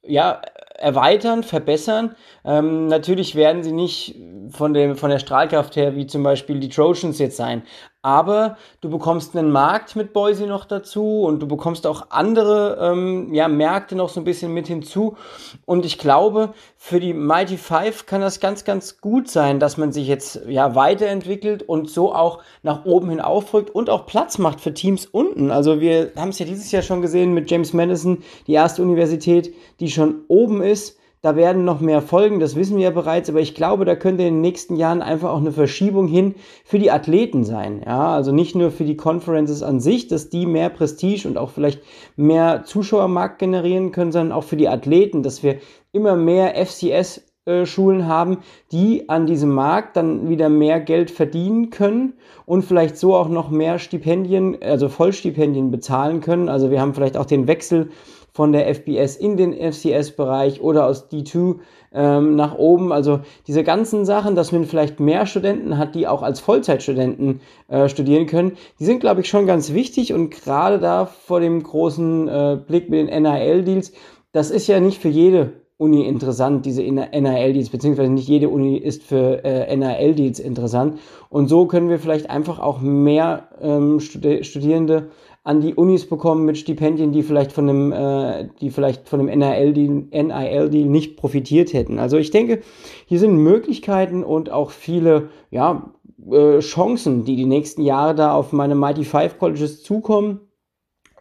ja, 0.04 0.42
erweitern, 0.78 1.44
verbessern. 1.44 2.16
Ähm, 2.46 2.88
natürlich 2.88 3.36
werden 3.36 3.64
sie 3.64 3.72
nicht 3.72 4.16
von, 4.50 4.74
dem, 4.74 4.96
von 4.96 5.10
der 5.10 5.20
Strahlkraft 5.20 5.76
her 5.76 5.96
wie 5.96 6.08
zum 6.08 6.24
Beispiel 6.24 6.60
die 6.60 6.70
Trojans 6.70 7.20
jetzt 7.20 7.38
sein. 7.38 7.64
Aber 8.08 8.56
du 8.80 8.90
bekommst 8.90 9.36
einen 9.36 9.52
Markt 9.52 9.98
mit 9.98 10.14
Boise 10.14 10.48
noch 10.48 10.64
dazu 10.64 11.24
und 11.24 11.42
du 11.42 11.46
bekommst 11.46 11.86
auch 11.86 12.06
andere 12.10 12.78
ähm, 12.80 13.34
ja, 13.34 13.50
Märkte 13.50 13.98
noch 13.98 14.08
so 14.08 14.22
ein 14.22 14.24
bisschen 14.24 14.54
mit 14.54 14.66
hinzu. 14.68 15.18
Und 15.66 15.86
ich 15.86 15.98
glaube, 15.98 16.54
für 16.78 17.02
die 17.02 17.14
Mighty 17.14 17.58
Five 17.58 18.06
kann 18.06 18.22
das 18.22 18.40
ganz, 18.40 18.64
ganz 18.64 19.02
gut 19.02 19.30
sein, 19.30 19.60
dass 19.60 19.76
man 19.76 19.92
sich 19.92 20.08
jetzt 20.08 20.40
ja 20.48 20.74
weiterentwickelt 20.74 21.64
und 21.64 21.90
so 21.90 22.16
auch 22.16 22.42
nach 22.64 22.86
oben 22.86 23.10
hin 23.10 23.20
aufrückt 23.20 23.72
und 23.76 23.90
auch 23.90 24.06
Platz 24.06 24.38
macht 24.38 24.62
für 24.62 24.74
Teams 24.74 25.06
unten. 25.06 25.52
Also 25.52 25.82
wir 25.82 26.14
haben 26.16 26.30
es 26.30 26.40
ja 26.40 26.46
dieses 26.46 26.72
Jahr 26.72 26.84
schon 26.84 27.02
gesehen 27.02 27.34
mit 27.34 27.52
James 27.52 27.74
Madison, 27.74 28.24
die 28.48 28.54
erste 28.54 28.84
Universität, 28.84 29.54
die 29.82 29.92
schon 29.92 30.22
oben 30.30 30.62
ist 30.62 30.98
da 31.22 31.36
werden 31.36 31.66
noch 31.66 31.82
mehr 31.82 32.02
folgen, 32.02 32.40
das 32.40 32.56
wissen 32.56 32.78
wir 32.78 32.86
ja 32.86 32.92
bereits, 32.92 33.30
aber 33.30 33.40
ich 33.40 33.56
glaube, 33.56 33.86
da 33.86 33.96
könnte 33.96 34.24
in 34.24 34.36
den 34.36 34.42
nächsten 34.42 34.76
Jahren 34.76 35.02
einfach 35.02 35.32
auch 35.32 35.40
eine 35.40 35.52
Verschiebung 35.52 36.08
hin 36.08 36.36
für 36.64 36.80
die 36.80 36.92
Athleten 36.92 37.44
sein. 37.44 37.82
Ja, 37.86 38.14
also 38.14 38.32
nicht 38.32 38.56
nur 38.56 38.72
für 38.72 38.86
die 38.86 38.98
Conferences 38.98 39.64
an 39.64 39.80
sich, 39.80 40.08
dass 40.08 40.30
die 40.30 40.46
mehr 40.46 40.70
Prestige 40.70 41.28
und 41.28 41.38
auch 41.38 41.50
vielleicht 41.50 41.82
mehr 42.16 42.64
Zuschauermarkt 42.66 43.40
generieren 43.40 43.92
können, 43.92 44.12
sondern 44.12 44.32
auch 44.32 44.44
für 44.44 44.58
die 44.58 44.70
Athleten, 44.70 45.24
dass 45.24 45.44
wir 45.44 45.58
immer 45.92 46.16
mehr 46.16 46.54
FCS 46.66 47.24
äh, 47.48 47.66
Schulen 47.66 48.08
haben, 48.08 48.40
die 48.74 49.08
an 49.08 49.26
diesem 49.26 49.54
Markt 49.54 49.96
dann 49.96 50.30
wieder 50.30 50.50
mehr 50.50 50.82
Geld 50.82 51.10
verdienen 51.10 51.70
können 51.70 52.14
und 52.46 52.64
vielleicht 52.64 52.98
so 52.98 53.16
auch 53.16 53.30
noch 53.30 53.50
mehr 53.50 53.80
Stipendien, 53.80 54.58
also 54.62 54.90
Vollstipendien 54.90 55.72
bezahlen 55.72 56.20
können. 56.20 56.50
Also 56.50 56.72
wir 56.72 56.82
haben 56.82 56.94
vielleicht 56.94 57.16
auch 57.16 57.26
den 57.26 57.48
Wechsel 57.48 57.90
von 58.38 58.52
der 58.52 58.68
FBS 58.68 59.16
in 59.16 59.36
den 59.36 59.52
FCS-Bereich 59.52 60.62
oder 60.62 60.86
aus 60.86 61.10
D2 61.10 61.56
ähm, 61.92 62.36
nach 62.36 62.56
oben. 62.56 62.92
Also 62.92 63.22
diese 63.48 63.64
ganzen 63.64 64.06
Sachen, 64.06 64.36
dass 64.36 64.52
man 64.52 64.66
vielleicht 64.66 65.00
mehr 65.00 65.26
Studenten 65.26 65.80
hat, 65.80 65.96
die 65.96 66.08
auch 66.08 66.22
als 66.22 66.40
Vollzeitstudenten 66.40 67.42
äh, 67.68 67.90
studieren 67.90 68.28
können, 68.28 68.52
die 68.80 68.86
sind, 68.86 69.00
glaube 69.00 69.22
ich, 69.22 69.28
schon 69.28 69.48
ganz 69.48 69.74
wichtig 69.74 70.14
und 70.14 70.30
gerade 70.30 70.78
da 70.78 71.08
vor 71.08 71.40
dem 71.40 71.64
großen 71.64 72.28
äh, 72.28 72.60
Blick 72.68 72.92
mit 72.92 73.10
den 73.10 73.24
NIL-Deals, 73.24 73.94
das 74.34 74.52
ist 74.52 74.68
ja 74.68 74.80
nicht 74.80 75.02
für 75.02 75.10
jede 75.10 75.54
Uni 75.78 76.06
interessant, 76.06 76.68
diese 76.68 76.84
NIL-Deals, 76.84 77.70
beziehungsweise 77.70 78.12
nicht 78.12 78.28
jede 78.28 78.50
Uni 78.50 78.78
ist 78.78 79.02
für 79.02 79.44
äh, 79.44 79.76
NIL-Deals 79.76 80.40
interessant. 80.40 81.00
Und 81.30 81.48
so 81.48 81.66
können 81.66 81.90
wir 81.90 81.98
vielleicht 81.98 82.30
einfach 82.30 82.60
auch 82.60 82.82
mehr 82.82 83.48
ähm, 83.60 84.00
Studi 84.00 84.44
Studierende 84.44 85.10
an 85.48 85.62
die 85.62 85.76
Unis 85.76 86.06
bekommen 86.06 86.44
mit 86.44 86.58
Stipendien, 86.58 87.14
die 87.14 87.24
vielleicht 87.24 87.54
von 87.54 87.68
dem, 87.68 87.94
äh, 87.94 88.50
die 88.60 88.70
vielleicht 88.70 89.08
von 89.08 89.26
dem 89.26 89.28
NIL-Deal 89.28 90.08
NIL 90.12 90.86
nicht 90.88 91.16
profitiert 91.16 91.72
hätten. 91.72 92.00
Also 92.00 92.18
ich 92.18 92.32
denke, 92.32 92.60
hier 93.06 93.18
sind 93.18 93.38
Möglichkeiten 93.38 94.26
und 94.26 94.52
auch 94.52 94.72
viele 94.72 95.30
ja, 95.50 95.94
äh, 96.30 96.60
Chancen, 96.60 97.24
die 97.24 97.38
die 97.38 97.46
nächsten 97.46 97.82
Jahre 97.82 98.14
da 98.14 98.34
auf 98.34 98.52
meine 98.52 98.76
Mighty 98.76 99.06
Five 99.06 99.40
Colleges 99.40 99.84
zukommen. 99.84 100.42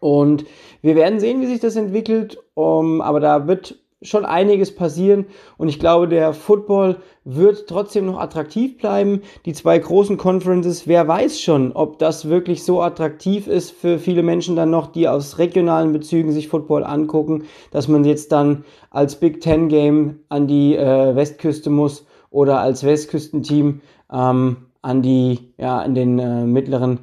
Und 0.01 0.43
wir 0.81 0.97
werden 0.97 1.21
sehen, 1.21 1.39
wie 1.39 1.47
sich 1.47 1.61
das 1.61 1.77
entwickelt. 1.77 2.37
Um, 2.53 2.99
aber 2.99 3.21
da 3.21 3.47
wird 3.47 3.79
schon 4.01 4.25
einiges 4.25 4.75
passieren 4.75 5.25
und 5.57 5.69
ich 5.69 5.79
glaube, 5.79 6.07
der 6.07 6.33
Football 6.33 6.97
wird 7.23 7.67
trotzdem 7.67 8.05
noch 8.05 8.19
attraktiv 8.19 8.77
bleiben. 8.77 9.21
Die 9.45 9.53
zwei 9.53 9.77
großen 9.79 10.17
Conferences, 10.17 10.87
wer 10.87 11.07
weiß 11.07 11.41
schon, 11.41 11.71
ob 11.71 11.97
das 11.97 12.29
wirklich 12.29 12.63
so 12.63 12.81
attraktiv 12.81 13.47
ist 13.47 13.71
für 13.71 13.97
viele 13.97 14.21
Menschen 14.21 14.55
dann 14.55 14.69
noch, 14.69 14.87
die 14.87 15.07
aus 15.07 15.39
regionalen 15.39 15.93
Bezügen 15.93 16.31
sich 16.31 16.47
Football 16.47 16.83
angucken, 16.83 17.45
dass 17.71 17.87
man 17.87 18.05
jetzt 18.05 18.31
dann 18.31 18.65
als 18.91 19.19
Big 19.19 19.41
Ten 19.41 19.67
Game 19.67 20.19
an 20.29 20.47
die 20.47 20.75
äh, 20.75 21.15
Westküste 21.15 21.69
muss 21.69 22.05
oder 22.29 22.59
als 22.59 22.83
Westküstenteam 22.83 23.81
ähm, 24.13 24.57
an 24.83 25.01
die, 25.01 25.53
ja, 25.57 25.81
in 25.81 25.95
den 25.95 26.19
äh, 26.19 26.45
mittleren 26.45 26.99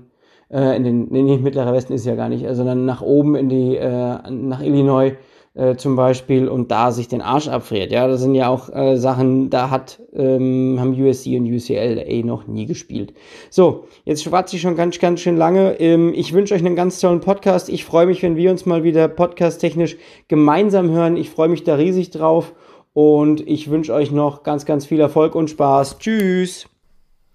äh, 0.50 0.76
in 0.76 0.84
den, 0.84 1.08
nee, 1.10 1.22
nicht 1.22 1.42
mittlerer 1.42 1.72
Westen 1.72 1.92
ist 1.92 2.06
ja 2.06 2.14
gar 2.14 2.28
nicht, 2.28 2.46
sondern 2.52 2.84
nach 2.84 3.02
oben 3.02 3.34
in 3.34 3.48
die, 3.48 3.76
äh, 3.76 4.30
nach 4.30 4.60
Illinois 4.60 5.12
äh, 5.54 5.76
zum 5.76 5.94
Beispiel 5.94 6.48
und 6.48 6.70
da 6.70 6.90
sich 6.90 7.08
den 7.08 7.22
Arsch 7.22 7.48
abfriert. 7.48 7.92
Ja, 7.92 8.08
das 8.08 8.20
sind 8.20 8.34
ja 8.34 8.48
auch 8.48 8.68
äh, 8.70 8.96
Sachen, 8.96 9.50
da 9.50 9.70
hat, 9.70 10.00
ähm, 10.12 10.76
haben 10.80 11.00
USC 11.00 11.36
und 11.36 11.46
UCLA 11.46 12.24
noch 12.24 12.46
nie 12.46 12.66
gespielt. 12.66 13.14
So, 13.50 13.86
jetzt 14.04 14.24
schwatze 14.24 14.56
ich 14.56 14.62
schon 14.62 14.76
ganz, 14.76 14.98
ganz 14.98 15.20
schön 15.20 15.36
lange. 15.36 15.78
Ähm, 15.80 16.12
ich 16.14 16.32
wünsche 16.32 16.54
euch 16.54 16.64
einen 16.64 16.76
ganz 16.76 16.98
tollen 17.00 17.20
Podcast. 17.20 17.68
Ich 17.68 17.84
freue 17.84 18.06
mich, 18.06 18.22
wenn 18.22 18.36
wir 18.36 18.50
uns 18.50 18.66
mal 18.66 18.82
wieder 18.82 19.06
podcast-technisch 19.06 19.96
gemeinsam 20.28 20.90
hören. 20.90 21.16
Ich 21.16 21.30
freue 21.30 21.48
mich 21.48 21.62
da 21.62 21.76
riesig 21.76 22.10
drauf 22.10 22.52
und 22.92 23.46
ich 23.46 23.70
wünsche 23.70 23.94
euch 23.94 24.10
noch 24.10 24.42
ganz, 24.42 24.64
ganz 24.66 24.86
viel 24.86 25.00
Erfolg 25.00 25.34
und 25.34 25.50
Spaß. 25.50 25.98
Tschüss! 25.98 26.66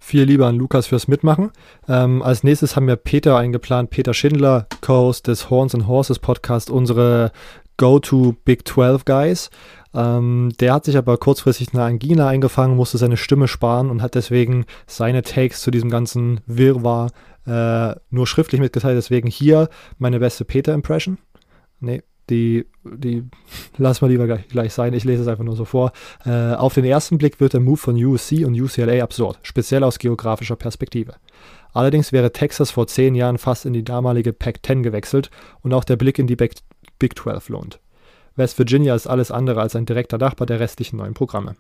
Viel 0.02 0.24
lieber 0.24 0.48
an 0.48 0.56
Lukas 0.56 0.88
fürs 0.88 1.10
Mitmachen. 1.10 1.52
Ähm, 1.88 2.22
als 2.22 2.44
nächstes 2.44 2.76
haben 2.76 2.88
wir 2.88 2.96
Peter 2.96 3.38
eingeplant, 3.38 3.90
Peter 3.90 4.14
Schindler, 4.14 4.68
Co-Host 4.82 5.28
des 5.28 5.50
Horns 5.50 5.76
and 5.76 5.88
Horses 5.88 6.20
Podcast, 6.20 6.70
unsere 6.70 7.34
Go-To 7.80 8.36
Big 8.46 8.68
12 8.68 9.06
Guys. 9.06 9.50
Ähm, 9.96 10.52
der 10.60 10.74
hat 10.74 10.86
sich 10.86 10.98
aber 10.98 11.18
kurzfristig 11.18 11.70
eine 11.74 11.84
Angina 11.84 12.28
eingefangen, 12.28 12.78
musste 12.78 13.00
seine 13.00 13.18
Stimme 13.18 13.48
sparen 13.48 13.90
und 13.90 14.04
hat 14.04 14.14
deswegen 14.14 14.66
seine 14.86 15.24
Takes 15.24 15.62
zu 15.62 15.72
diesem 15.72 15.90
ganzen 15.90 16.42
Wirrwarr 16.46 17.10
äh, 17.48 17.96
nur 18.12 18.28
schriftlich 18.28 18.62
mitgeteilt. 18.62 18.98
Deswegen 18.98 19.30
hier 19.30 19.70
meine 19.98 20.20
beste 20.20 20.46
Peter-Impression. 20.46 21.18
Nee, 21.80 22.04
die, 22.30 22.68
die 22.84 23.24
lassen 23.78 24.02
wir 24.02 24.10
lieber 24.10 24.28
gleich, 24.28 24.48
gleich, 24.50 24.74
sein. 24.74 24.94
Ich 24.94 25.06
lese 25.06 25.24
es 25.24 25.28
einfach 25.28 25.46
nur 25.46 25.56
so 25.56 25.66
vor. 25.66 25.94
Äh, 26.26 26.54
auf 26.54 26.74
den 26.74 26.86
ersten 26.86 27.18
Blick 27.18 27.40
wird 27.40 27.54
der 27.54 27.62
Move 27.62 27.78
von 27.78 27.96
USC 27.96 28.46
und 28.46 28.60
UCLA 28.60 29.02
absurd, 29.02 29.40
speziell 29.42 29.84
aus 29.84 29.98
geografischer 29.98 30.58
Perspektive. 30.58 31.16
Allerdings 31.72 32.12
wäre 32.12 32.34
Texas 32.34 32.72
vor 32.72 32.88
zehn 32.88 33.16
Jahren 33.16 33.38
fast 33.38 33.66
in 33.66 33.74
die 33.74 33.84
damalige 33.84 34.34
Pac-10 34.34 34.82
gewechselt 34.82 35.30
und 35.62 35.74
auch 35.74 35.84
der 35.84 35.96
Blick 35.96 36.20
in 36.20 36.28
die 36.28 36.36
Big 37.00 37.18
12 37.18 37.50
lohnt. 37.50 37.80
West 38.36 38.60
Virginia 38.60 38.94
ist 38.94 39.08
alles 39.08 39.32
andere 39.32 39.62
als 39.62 39.76
ein 39.76 39.86
direkter 39.86 40.18
Nachbar 40.18 40.46
der 40.46 40.60
restlichen 40.60 40.98
neuen 40.98 41.14
Programme. 41.14 41.56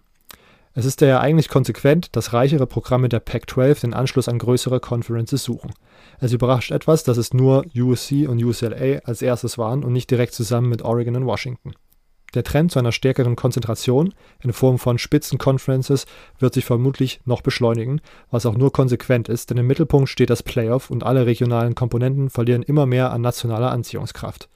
Es 0.76 0.86
ist 0.86 1.02
daher 1.02 1.20
eigentlich 1.20 1.50
konsequent, 1.50 2.16
dass 2.16 2.32
reichere 2.32 2.68
Programme 2.68 3.10
der 3.10 3.20
Pac-12 3.20 3.82
den 3.82 3.94
Anschluss 3.94 4.30
an 4.30 4.38
größere 4.38 4.80
Conferences 4.80 5.44
suchen. 5.44 5.74
Es 6.20 6.32
überrascht 6.32 6.72
etwas, 6.72 7.04
dass 7.04 7.18
es 7.18 7.34
nur 7.34 7.66
USC 7.76 8.28
und 8.28 8.44
UCLA 8.44 9.00
als 9.04 9.22
erstes 9.22 9.58
waren 9.58 9.84
und 9.84 9.94
nicht 9.94 10.12
direkt 10.12 10.34
zusammen 10.34 10.70
mit 10.70 10.84
Oregon 10.84 11.16
und 11.16 11.26
Washington. 11.26 11.74
Der 12.36 12.44
Trend 12.44 12.72
zu 12.72 12.78
einer 12.78 12.92
stärkeren 12.92 13.36
Konzentration 13.36 14.14
in 14.44 14.54
Form 14.54 14.78
von 14.78 15.00
Spitzenconferences 15.00 16.06
wird 16.38 16.54
sich 16.54 16.66
vermutlich 16.66 17.22
noch 17.26 17.42
beschleunigen, 17.42 18.02
was 18.30 18.46
auch 18.46 18.56
nur 18.56 18.72
konsequent 18.72 19.28
ist, 19.30 19.50
denn 19.50 19.58
im 19.58 19.66
Mittelpunkt 19.66 20.10
steht 20.10 20.30
das 20.30 20.44
Playoff 20.44 20.92
und 20.92 21.04
alle 21.04 21.26
regionalen 21.26 21.74
Komponenten 21.74 22.30
verlieren 22.30 22.62
immer 22.62 22.86
mehr 22.86 23.12
an 23.12 23.22
nationaler 23.22 23.72
Anziehungskraft. 23.72 24.48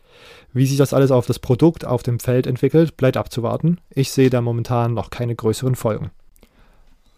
Wie 0.54 0.65
sich 0.65 0.78
das 0.78 0.93
alles 0.93 1.12
auf 1.12 1.26
das 1.26 1.39
Produkt 1.39 1.86
auf 1.86 2.04
dem 2.04 2.19
Feld 2.19 2.47
entwickelt, 2.47 2.97
bleibt 2.97 3.17
abzuwarten. 3.17 3.80
Ich 3.89 4.12
sehe 4.12 4.30
da 4.30 4.41
momentan 4.41 4.93
noch 4.93 5.10
keine 5.10 5.36
größeren 5.36 5.76
Folgen. 5.76 6.12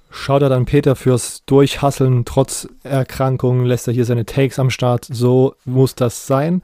Schaut 0.09 0.41
er 0.41 0.49
dann 0.49 0.65
Peter 0.65 0.95
fürs 0.95 1.43
Durchhasseln 1.45 2.23
trotz 2.23 2.69
Erkrankungen, 2.83 3.65
lässt 3.65 3.87
er 3.87 3.93
hier 3.93 4.05
seine 4.05 4.25
Takes 4.25 4.59
am 4.59 4.69
Start. 4.69 5.05
So 5.11 5.55
muss 5.65 5.95
das 5.95 6.25
sein. 6.25 6.61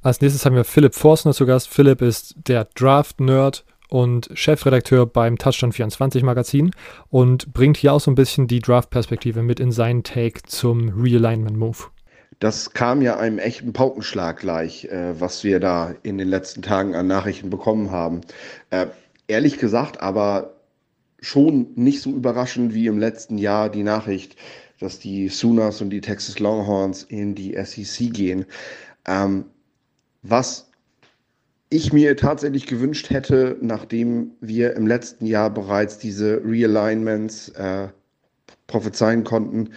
Als 0.00 0.20
nächstes 0.20 0.44
haben 0.46 0.56
wir 0.56 0.64
Philipp 0.64 0.94
Forstner 0.94 1.34
zu 1.34 1.44
Gast. 1.44 1.68
Philipp 1.68 2.00
ist 2.00 2.34
der 2.46 2.66
Draft-Nerd 2.74 3.64
und 3.88 4.30
Chefredakteur 4.34 5.06
beim 5.06 5.38
Touchdown 5.38 5.72
24 5.72 6.22
Magazin 6.22 6.70
und 7.10 7.52
bringt 7.52 7.76
hier 7.76 7.92
auch 7.92 8.00
so 8.00 8.10
ein 8.10 8.14
bisschen 8.16 8.46
die 8.46 8.60
Draft-Perspektive 8.60 9.42
mit 9.42 9.60
in 9.60 9.70
seinen 9.70 10.02
Take 10.02 10.42
zum 10.46 10.88
Realignment-Move. 11.00 11.78
Das 12.40 12.72
kam 12.72 13.02
ja 13.02 13.16
einem 13.18 13.38
echten 13.38 13.72
Paukenschlag 13.72 14.38
gleich, 14.40 14.86
äh, 14.86 15.18
was 15.20 15.44
wir 15.44 15.60
da 15.60 15.94
in 16.02 16.18
den 16.18 16.28
letzten 16.28 16.62
Tagen 16.62 16.94
an 16.94 17.06
Nachrichten 17.06 17.50
bekommen 17.50 17.90
haben. 17.90 18.22
Äh, 18.70 18.86
ehrlich 19.28 19.58
gesagt, 19.58 20.00
aber 20.00 20.54
schon 21.20 21.68
nicht 21.74 22.02
so 22.02 22.10
überraschend 22.10 22.74
wie 22.74 22.86
im 22.86 22.98
letzten 22.98 23.38
Jahr 23.38 23.70
die 23.70 23.82
Nachricht, 23.82 24.36
dass 24.80 24.98
die 24.98 25.28
Sooners 25.28 25.80
und 25.80 25.90
die 25.90 26.00
Texas 26.00 26.38
Longhorns 26.38 27.04
in 27.04 27.34
die 27.34 27.54
SEC 27.64 28.12
gehen. 28.12 28.44
Ähm, 29.06 29.46
was 30.22 30.70
ich 31.70 31.92
mir 31.92 32.16
tatsächlich 32.16 32.66
gewünscht 32.66 33.10
hätte, 33.10 33.56
nachdem 33.60 34.32
wir 34.40 34.74
im 34.76 34.86
letzten 34.86 35.26
Jahr 35.26 35.50
bereits 35.50 35.98
diese 35.98 36.42
Realignments 36.44 37.48
äh, 37.50 37.88
prophezeien 38.66 39.24
konnten, 39.24 39.70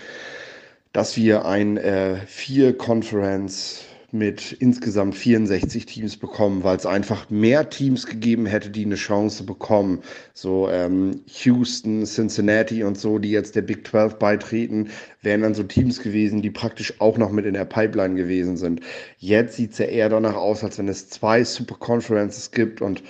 dass 0.98 1.16
wir 1.16 1.46
ein 1.46 1.78
äh, 1.78 2.16
vier 2.26 2.76
Conference 2.76 3.86
mit 4.12 4.52
insgesamt 4.54 5.14
64 5.14 5.86
Teams 5.86 6.18
bekommen, 6.18 6.64
weil 6.64 6.76
es 6.76 6.88
einfach 6.88 7.30
mehr 7.30 7.70
Teams 7.70 8.08
gegeben 8.08 8.48
hätte, 8.48 8.72
die 8.72 8.84
eine 8.84 8.96
Chance 8.96 9.44
bekommen. 9.44 10.02
So 10.34 10.68
ähm, 10.72 11.22
Houston, 11.44 12.04
Cincinnati 12.06 12.84
und 12.84 12.98
so, 12.98 13.20
die 13.20 13.30
jetzt 13.30 13.56
der 13.56 13.62
Big 13.62 13.86
12 13.86 14.16
beitreten, 14.16 14.90
wären 15.22 15.44
dann 15.44 15.54
so 15.54 15.62
Teams 15.62 16.02
gewesen, 16.02 16.42
die 16.42 16.50
praktisch 16.50 17.00
auch 17.00 17.20
noch 17.20 17.30
mit 17.30 17.46
in 17.46 17.54
der 17.54 17.66
Pipeline 17.66 18.16
gewesen 18.16 18.58
sind. 18.58 18.82
Jetzt 19.20 19.56
sieht 19.56 19.74
es 19.74 19.78
ja 19.78 19.86
eher 19.86 20.10
danach 20.10 20.36
aus, 20.36 20.64
als 20.64 20.80
wenn 20.80 20.88
es 20.88 21.10
zwei 21.10 21.44
Super 21.44 21.76
Conferences 21.76 22.50
gibt 22.50 22.82
und 22.82 23.04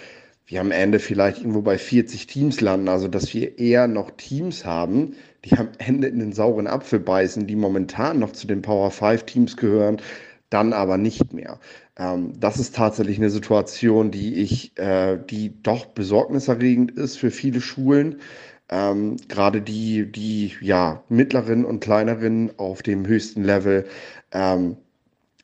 wir 0.47 0.61
am 0.61 0.71
Ende 0.71 0.99
vielleicht 0.99 1.39
irgendwo 1.39 1.61
bei 1.61 1.77
40 1.77 2.25
Teams 2.27 2.61
landen. 2.61 2.87
Also 2.87 3.07
dass 3.07 3.33
wir 3.33 3.59
eher 3.59 3.87
noch 3.87 4.11
Teams 4.11 4.65
haben, 4.65 5.13
die 5.45 5.57
am 5.57 5.69
Ende 5.77 6.07
in 6.07 6.19
den 6.19 6.33
sauren 6.33 6.67
Apfel 6.67 6.99
beißen, 6.99 7.47
die 7.47 7.55
momentan 7.55 8.19
noch 8.19 8.31
zu 8.31 8.47
den 8.47 8.61
Power 8.61 8.89
5 8.89 9.23
Teams 9.23 9.57
gehören, 9.57 10.01
dann 10.49 10.71
aber 10.71 10.97
nicht 10.97 11.33
mehr. 11.33 11.59
Ähm, 11.97 12.33
das 12.39 12.57
ist 12.59 12.75
tatsächlich 12.75 13.17
eine 13.17 13.29
Situation, 13.29 14.09
die 14.11 14.35
ich, 14.35 14.77
äh, 14.77 15.17
die 15.29 15.61
doch 15.61 15.85
besorgniserregend 15.87 16.91
ist 16.91 17.17
für 17.17 17.31
viele 17.31 17.59
Schulen. 17.59 18.21
Ähm, 18.69 19.17
gerade 19.27 19.61
die, 19.61 20.11
die 20.11 20.53
ja 20.61 21.03
mittleren 21.09 21.65
und 21.65 21.81
kleineren 21.81 22.51
auf 22.57 22.83
dem 22.83 23.05
höchsten 23.05 23.43
Level 23.43 23.85
ähm, 24.31 24.77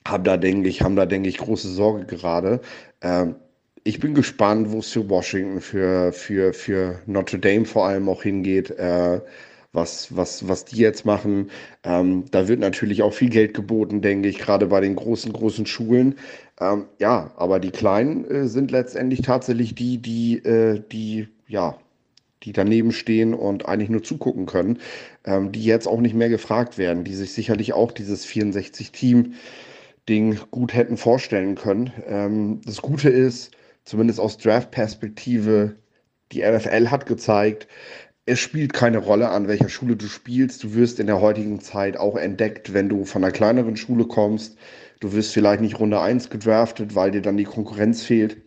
haben 0.05 0.23
da 0.25 0.37
denke 0.37 0.69
ich, 0.69 0.81
haben 0.81 0.95
da 0.95 1.05
denke 1.05 1.29
ich 1.29 1.37
große 1.37 1.69
Sorge 1.69 2.05
gerade. 2.05 2.61
Ähm, 3.01 3.35
ich 3.83 3.99
bin 3.99 4.13
gespannt, 4.13 4.71
wo 4.71 4.79
es 4.79 4.91
für 4.91 5.09
Washington, 5.09 5.61
für, 5.61 6.13
für, 6.13 6.53
für 6.53 7.01
Notre 7.05 7.39
Dame 7.39 7.65
vor 7.65 7.87
allem 7.87 8.09
auch 8.09 8.23
hingeht. 8.23 8.71
Äh, 8.71 9.21
was, 9.73 10.15
was, 10.15 10.47
was 10.47 10.65
die 10.65 10.77
jetzt 10.77 11.05
machen. 11.05 11.49
Ähm, 11.83 12.25
da 12.31 12.47
wird 12.47 12.59
natürlich 12.59 13.01
auch 13.01 13.13
viel 13.13 13.29
Geld 13.29 13.53
geboten, 13.53 14.01
denke 14.01 14.29
ich, 14.29 14.37
gerade 14.37 14.67
bei 14.67 14.79
den 14.79 14.95
großen, 14.95 15.33
großen 15.33 15.65
Schulen. 15.65 16.15
Ähm, 16.61 16.85
ja, 16.99 17.31
aber 17.35 17.59
die 17.59 17.71
Kleinen 17.71 18.25
äh, 18.25 18.47
sind 18.47 18.71
letztendlich 18.71 19.23
tatsächlich 19.23 19.75
die, 19.75 19.97
die, 19.97 20.37
äh, 20.45 20.81
die, 20.91 21.27
ja, 21.47 21.77
die 22.43 22.53
daneben 22.53 22.91
stehen 22.91 23.33
und 23.33 23.67
eigentlich 23.67 23.89
nur 23.89 24.03
zugucken 24.03 24.45
können, 24.45 24.79
ähm, 25.25 25.51
die 25.51 25.63
jetzt 25.63 25.87
auch 25.87 26.01
nicht 26.01 26.13
mehr 26.13 26.29
gefragt 26.29 26.77
werden, 26.77 27.03
die 27.03 27.15
sich 27.15 27.33
sicherlich 27.33 27.73
auch 27.73 27.91
dieses 27.91 28.27
64-Team-Ding 28.27 30.39
gut 30.51 30.73
hätten 30.73 30.97
vorstellen 30.97 31.55
können. 31.55 31.91
Ähm, 32.07 32.61
das 32.65 32.81
Gute 32.81 33.09
ist, 33.09 33.51
zumindest 33.83 34.19
aus 34.19 34.37
Draft-Perspektive, 34.37 35.75
die 36.31 36.41
NFL 36.41 36.89
hat 36.89 37.05
gezeigt, 37.05 37.67
es 38.25 38.39
spielt 38.39 38.71
keine 38.71 38.99
Rolle, 38.99 39.29
an 39.29 39.47
welcher 39.47 39.67
Schule 39.67 39.97
du 39.97 40.07
spielst. 40.07 40.63
Du 40.63 40.75
wirst 40.75 40.99
in 40.99 41.07
der 41.07 41.19
heutigen 41.19 41.59
Zeit 41.59 41.97
auch 41.97 42.15
entdeckt, 42.15 42.73
wenn 42.73 42.87
du 42.87 43.03
von 43.03 43.23
einer 43.23 43.33
kleineren 43.33 43.75
Schule 43.75 44.05
kommst. 44.05 44.57
Du 45.01 45.11
wirst 45.11 45.33
vielleicht 45.33 45.59
nicht 45.59 45.79
Runde 45.79 45.99
1 45.99 46.29
gedraftet, 46.29 46.95
weil 46.95 47.11
dir 47.11 47.21
dann 47.21 47.35
die 47.35 47.43
Konkurrenz 47.43 48.03
fehlt. 48.03 48.37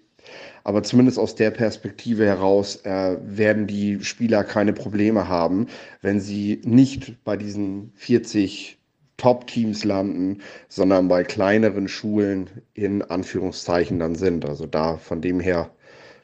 Aber 0.65 0.83
zumindest 0.83 1.19
aus 1.19 1.35
der 1.35 1.51
Perspektive 1.51 2.25
heraus 2.25 2.77
äh, 2.85 3.19
werden 3.23 3.67
die 3.67 4.03
Spieler 4.03 4.43
keine 4.43 4.73
Probleme 4.73 5.29
haben, 5.29 5.67
wenn 6.01 6.21
sie 6.21 6.63
nicht 6.65 7.23
bei 7.23 7.37
diesen 7.37 7.93
40 7.95 8.79
Top-Teams 9.17 9.85
landen, 9.85 10.43
sondern 10.69 11.09
bei 11.09 11.25
kleineren 11.25 11.89
Schulen 11.89 12.51
in 12.75 13.03
Anführungszeichen 13.03 13.99
dann 13.99 14.15
sind. 14.15 14.45
Also 14.45 14.67
da 14.67 14.99
von 14.99 15.21
dem 15.21 15.41
her 15.41 15.71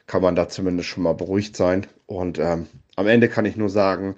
kann 0.07 0.21
man 0.21 0.35
da 0.35 0.49
zumindest 0.49 0.89
schon 0.89 1.03
mal 1.03 1.13
beruhigt 1.13 1.55
sein. 1.55 1.87
Und 2.05 2.39
ähm, 2.39 2.67
am 2.95 3.07
Ende 3.07 3.29
kann 3.29 3.45
ich 3.45 3.55
nur 3.55 3.69
sagen, 3.69 4.15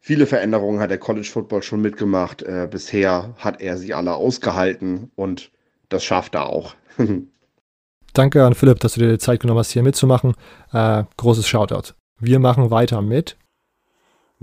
viele 0.00 0.26
Veränderungen 0.26 0.80
hat 0.80 0.90
der 0.90 0.98
College 0.98 1.28
Football 1.30 1.62
schon 1.62 1.80
mitgemacht. 1.80 2.42
Äh, 2.42 2.68
bisher 2.70 3.34
hat 3.38 3.60
er 3.60 3.78
sie 3.78 3.94
alle 3.94 4.14
ausgehalten 4.14 5.10
und 5.14 5.50
das 5.88 6.04
schafft 6.04 6.34
er 6.34 6.46
auch. 6.46 6.74
Danke 8.12 8.44
an 8.44 8.54
Philipp, 8.54 8.80
dass 8.80 8.94
du 8.94 9.00
dir 9.00 9.10
die 9.10 9.18
Zeit 9.18 9.40
genommen 9.40 9.60
hast, 9.60 9.70
hier 9.70 9.82
mitzumachen. 9.82 10.34
Äh, 10.72 11.04
großes 11.16 11.46
Shoutout. 11.46 11.94
Wir 12.18 12.38
machen 12.38 12.70
weiter 12.70 13.00
mit. 13.00 13.36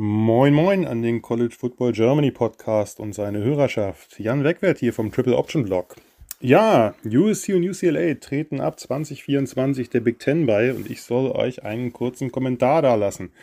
Moin 0.02 0.54
Moin 0.54 0.88
an 0.88 1.02
den 1.02 1.22
College 1.22 1.54
Football 1.60 1.92
Germany 1.92 2.32
Podcast 2.32 3.02
und 3.02 3.12
seine 3.12 3.44
Hörerschaft. 3.44 4.18
Jan 4.18 4.46
Wegwert 4.46 4.80
hier 4.80 4.94
vom 4.94 5.12
Triple 5.12 5.36
Option 5.36 5.66
Blog. 5.66 5.98
Ja, 6.40 6.96
USC 7.04 7.54
und 7.54 7.68
UCLA 7.68 8.14
treten 8.14 8.62
ab 8.62 8.80
2024 8.80 9.90
der 9.90 10.00
Big 10.00 10.20
Ten 10.20 10.46
bei 10.46 10.74
und 10.74 10.90
ich 10.90 11.02
soll 11.02 11.30
euch 11.32 11.66
einen 11.66 11.92
kurzen 11.92 12.32
Kommentar 12.32 12.82
da 12.82 12.96
lassen. 12.96 13.34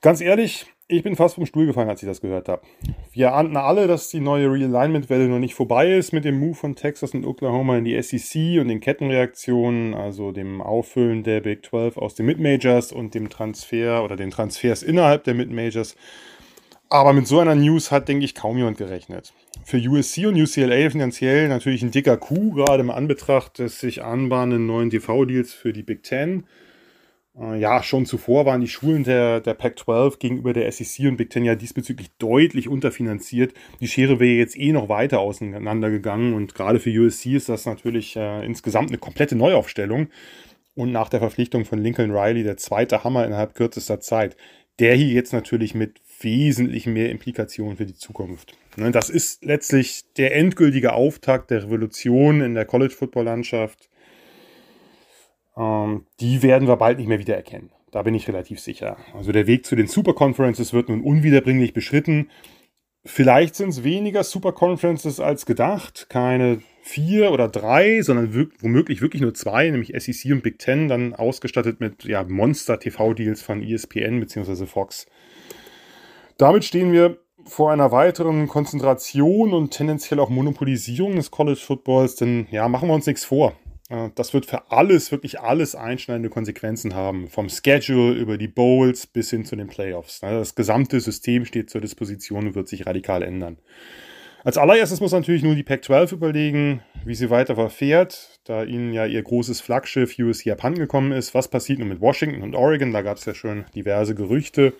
Ganz 0.00 0.22
ehrlich, 0.22 0.71
ich 0.88 1.02
bin 1.02 1.16
fast 1.16 1.36
vom 1.36 1.46
Stuhl 1.46 1.66
gefallen, 1.66 1.88
als 1.88 2.02
ich 2.02 2.08
das 2.08 2.20
gehört 2.20 2.48
habe. 2.48 2.62
Wir 3.12 3.34
ahnten 3.34 3.56
alle, 3.56 3.86
dass 3.86 4.10
die 4.10 4.20
neue 4.20 4.50
Realignment-Welle 4.50 5.28
noch 5.28 5.38
nicht 5.38 5.54
vorbei 5.54 5.96
ist 5.96 6.12
mit 6.12 6.24
dem 6.24 6.38
Move 6.38 6.54
von 6.54 6.76
Texas 6.76 7.14
und 7.14 7.24
Oklahoma 7.24 7.78
in 7.78 7.84
die 7.84 8.00
SEC 8.02 8.60
und 8.60 8.68
den 8.68 8.80
Kettenreaktionen, 8.80 9.94
also 9.94 10.32
dem 10.32 10.60
Auffüllen 10.60 11.22
der 11.22 11.40
Big 11.40 11.64
12 11.64 11.96
aus 11.96 12.14
den 12.14 12.26
Mid-Majors 12.26 12.92
und 12.92 13.14
dem 13.14 13.30
Transfer 13.30 14.04
oder 14.04 14.16
den 14.16 14.30
Transfers 14.30 14.82
innerhalb 14.82 15.24
der 15.24 15.34
Mid-Majors. 15.34 15.96
Aber 16.92 17.14
mit 17.14 17.26
so 17.26 17.38
einer 17.38 17.54
News 17.54 17.90
hat, 17.90 18.08
denke 18.08 18.26
ich, 18.26 18.34
kaum 18.34 18.58
jemand 18.58 18.76
gerechnet. 18.76 19.32
Für 19.64 19.78
USC 19.78 20.26
und 20.26 20.36
UCLA 20.36 20.90
finanziell 20.90 21.48
natürlich 21.48 21.82
ein 21.82 21.90
dicker 21.90 22.18
Coup, 22.18 22.54
gerade 22.54 22.82
im 22.82 22.90
Anbetracht 22.90 23.58
des 23.60 23.80
sich 23.80 24.02
anbahnenden 24.02 24.66
neuen 24.66 24.90
TV-Deals 24.90 25.54
für 25.54 25.72
die 25.72 25.82
Big 25.82 26.02
Ten. 26.02 26.44
Äh, 27.38 27.58
ja, 27.58 27.82
schon 27.82 28.06
zuvor 28.06 28.46
waren 28.46 28.60
die 28.60 28.68
Schulen 28.68 29.04
der, 29.04 29.40
der 29.40 29.54
Pac-12 29.54 30.18
gegenüber 30.18 30.52
der 30.52 30.70
SEC 30.70 31.06
und 31.06 31.16
Big 31.16 31.30
Ten 31.30 31.44
ja 31.44 31.54
diesbezüglich 31.54 32.10
deutlich 32.18 32.68
unterfinanziert. 32.68 33.54
Die 33.80 33.88
Schere 33.88 34.20
wäre 34.20 34.36
jetzt 34.36 34.58
eh 34.58 34.72
noch 34.72 34.88
weiter 34.88 35.20
auseinandergegangen 35.20 36.34
und 36.34 36.54
gerade 36.54 36.78
für 36.78 36.90
USC 36.90 37.34
ist 37.34 37.48
das 37.48 37.66
natürlich 37.66 38.16
äh, 38.16 38.44
insgesamt 38.44 38.90
eine 38.90 38.98
komplette 38.98 39.36
Neuaufstellung. 39.36 40.08
Und 40.74 40.90
nach 40.90 41.10
der 41.10 41.20
Verpflichtung 41.20 41.66
von 41.66 41.78
Lincoln 41.78 42.12
Riley 42.12 42.44
der 42.44 42.56
zweite 42.56 43.04
Hammer 43.04 43.26
innerhalb 43.26 43.54
kürzester 43.54 44.00
Zeit. 44.00 44.36
Der 44.78 44.94
hier 44.94 45.08
jetzt 45.08 45.34
natürlich 45.34 45.74
mit 45.74 46.00
wesentlich 46.20 46.86
mehr 46.86 47.10
Implikationen 47.10 47.76
für 47.76 47.84
die 47.84 47.94
Zukunft. 47.94 48.56
Ne, 48.76 48.90
das 48.90 49.10
ist 49.10 49.44
letztlich 49.44 50.04
der 50.16 50.34
endgültige 50.34 50.94
Auftakt 50.94 51.50
der 51.50 51.64
Revolution 51.64 52.40
in 52.40 52.54
der 52.54 52.64
College-Football-Landschaft. 52.64 53.90
Ähm, 55.56 56.06
die 56.20 56.42
werden 56.42 56.68
wir 56.68 56.76
bald 56.76 56.98
nicht 56.98 57.08
mehr 57.08 57.18
wiedererkennen. 57.18 57.70
Da 57.90 58.02
bin 58.02 58.14
ich 58.14 58.26
relativ 58.26 58.58
sicher. 58.58 58.96
Also 59.14 59.32
der 59.32 59.46
Weg 59.46 59.66
zu 59.66 59.76
den 59.76 59.86
Super 59.86 60.14
Conferences 60.14 60.72
wird 60.72 60.88
nun 60.88 61.02
unwiederbringlich 61.02 61.74
beschritten. 61.74 62.30
Vielleicht 63.04 63.54
sind 63.54 63.70
es 63.70 63.84
weniger 63.84 64.24
Super 64.24 64.52
Conferences 64.52 65.20
als 65.20 65.44
gedacht. 65.44 66.06
Keine 66.08 66.62
vier 66.82 67.32
oder 67.32 67.48
drei, 67.48 68.00
sondern 68.02 68.50
womöglich 68.60 69.02
wirklich 69.02 69.22
nur 69.22 69.34
zwei, 69.34 69.68
nämlich 69.70 69.92
SEC 69.96 70.32
und 70.32 70.42
Big 70.42 70.58
Ten, 70.58 70.88
dann 70.88 71.14
ausgestattet 71.14 71.80
mit 71.80 72.04
ja, 72.04 72.24
Monster-TV-Deals 72.24 73.42
von 73.42 73.62
ESPN 73.62 74.20
bzw. 74.20 74.66
Fox. 74.66 75.06
Damit 76.38 76.64
stehen 76.64 76.92
wir 76.92 77.18
vor 77.44 77.72
einer 77.72 77.92
weiteren 77.92 78.48
Konzentration 78.48 79.52
und 79.52 79.70
tendenziell 79.70 80.20
auch 80.20 80.30
Monopolisierung 80.30 81.16
des 81.16 81.30
College 81.30 81.60
Footballs, 81.60 82.16
denn 82.16 82.46
ja, 82.50 82.68
machen 82.68 82.88
wir 82.88 82.94
uns 82.94 83.06
nichts 83.06 83.24
vor. 83.24 83.52
Äh, 83.92 84.10
das 84.14 84.32
wird 84.34 84.46
für 84.46 84.70
alles, 84.70 85.12
wirklich 85.12 85.40
alles 85.40 85.74
einschneidende 85.74 86.30
Konsequenzen 86.30 86.94
haben. 86.94 87.28
Vom 87.28 87.48
Schedule 87.48 88.14
über 88.14 88.38
die 88.38 88.48
Bowls 88.48 89.06
bis 89.06 89.30
hin 89.30 89.44
zu 89.44 89.54
den 89.54 89.68
Playoffs. 89.68 90.22
Ne, 90.22 90.30
das 90.30 90.54
gesamte 90.54 90.98
System 91.00 91.44
steht 91.44 91.70
zur 91.70 91.80
Disposition 91.80 92.48
und 92.48 92.54
wird 92.54 92.68
sich 92.68 92.86
radikal 92.86 93.22
ändern. 93.22 93.58
Als 94.44 94.58
allererstes 94.58 95.00
muss 95.00 95.12
natürlich 95.12 95.44
nur 95.44 95.54
die 95.54 95.62
Pac-12 95.62 96.14
überlegen, 96.14 96.82
wie 97.04 97.14
sie 97.14 97.30
weiter 97.30 97.54
verfährt, 97.54 98.40
da 98.42 98.64
ihnen 98.64 98.92
ja 98.92 99.06
ihr 99.06 99.22
großes 99.22 99.60
Flaggschiff 99.60 100.18
USC 100.18 100.50
abhandengekommen 100.50 101.12
ist. 101.12 101.32
Was 101.32 101.46
passiert 101.46 101.78
nun 101.78 101.88
mit 101.88 102.00
Washington 102.00 102.42
und 102.42 102.56
Oregon? 102.56 102.92
Da 102.92 103.02
gab 103.02 103.18
es 103.18 103.24
ja 103.24 103.34
schon 103.34 103.66
diverse 103.76 104.16
Gerüchte. 104.16 104.72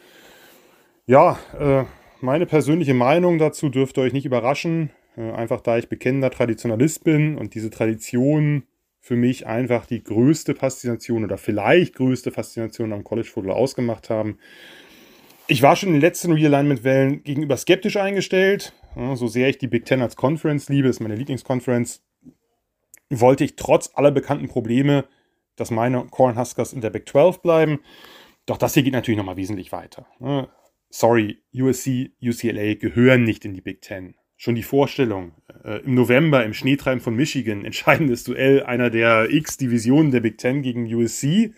Ja, 1.06 1.38
äh, 1.60 1.84
meine 2.20 2.46
persönliche 2.46 2.94
Meinung 2.94 3.38
dazu 3.38 3.68
dürfte 3.68 4.00
euch 4.00 4.12
nicht 4.12 4.26
überraschen. 4.26 4.90
Äh, 5.16 5.30
einfach 5.30 5.60
da 5.60 5.78
ich 5.78 5.88
bekennender 5.88 6.30
Traditionalist 6.30 7.04
bin 7.04 7.38
und 7.38 7.54
diese 7.54 7.70
Tradition 7.70 8.64
für 9.02 9.16
mich 9.16 9.46
einfach 9.46 9.84
die 9.84 10.02
größte 10.02 10.54
Faszination 10.54 11.24
oder 11.24 11.36
vielleicht 11.36 11.96
größte 11.96 12.30
Faszination 12.30 12.94
am 12.94 13.04
College 13.04 13.28
Football 13.28 13.52
ausgemacht 13.52 14.08
haben. 14.08 14.38
Ich 15.48 15.60
war 15.60 15.76
schon 15.76 15.90
in 15.90 15.96
den 15.96 16.00
letzten 16.00 16.32
Realignment-Wellen 16.32 17.22
gegenüber 17.22 17.58
skeptisch 17.58 17.98
eingestellt. 17.98 18.72
so 19.14 19.26
sehr 19.26 19.50
ich 19.50 19.58
die 19.58 19.66
Big 19.66 19.84
Ten 19.84 20.00
als 20.00 20.16
Conference 20.16 20.70
liebe, 20.70 20.88
ist 20.88 21.00
meine 21.00 21.16
Lieblingsconference, 21.16 22.02
wollte 23.10 23.44
ich 23.44 23.56
trotz 23.56 23.90
aller 23.94 24.12
bekannten 24.12 24.48
Probleme, 24.48 25.04
dass 25.56 25.70
meine 25.70 26.06
Cornhuskers 26.06 26.72
in 26.72 26.80
der 26.80 26.90
Big 26.90 27.06
12 27.06 27.42
bleiben. 27.42 27.80
Doch 28.46 28.56
das 28.56 28.74
hier 28.74 28.82
geht 28.82 28.94
natürlich 28.94 29.18
nochmal 29.18 29.36
wesentlich 29.36 29.72
weiter 29.72 30.06
sorry, 30.92 31.42
USC, 31.52 32.12
UCLA 32.22 32.74
gehören 32.74 33.24
nicht 33.24 33.44
in 33.44 33.54
die 33.54 33.60
Big 33.60 33.80
Ten. 33.80 34.14
Schon 34.42 34.56
die 34.56 34.64
Vorstellung, 34.64 35.30
äh, 35.62 35.84
im 35.84 35.94
November 35.94 36.44
im 36.44 36.52
Schneetreiben 36.52 37.00
von 37.00 37.14
Michigan, 37.14 37.64
entscheidendes 37.64 38.24
Duell 38.24 38.64
einer 38.64 38.90
der 38.90 39.30
X-Divisionen 39.30 40.10
der 40.10 40.18
Big 40.18 40.36
Ten 40.36 40.62
gegen 40.62 40.92
USC, 40.92 41.52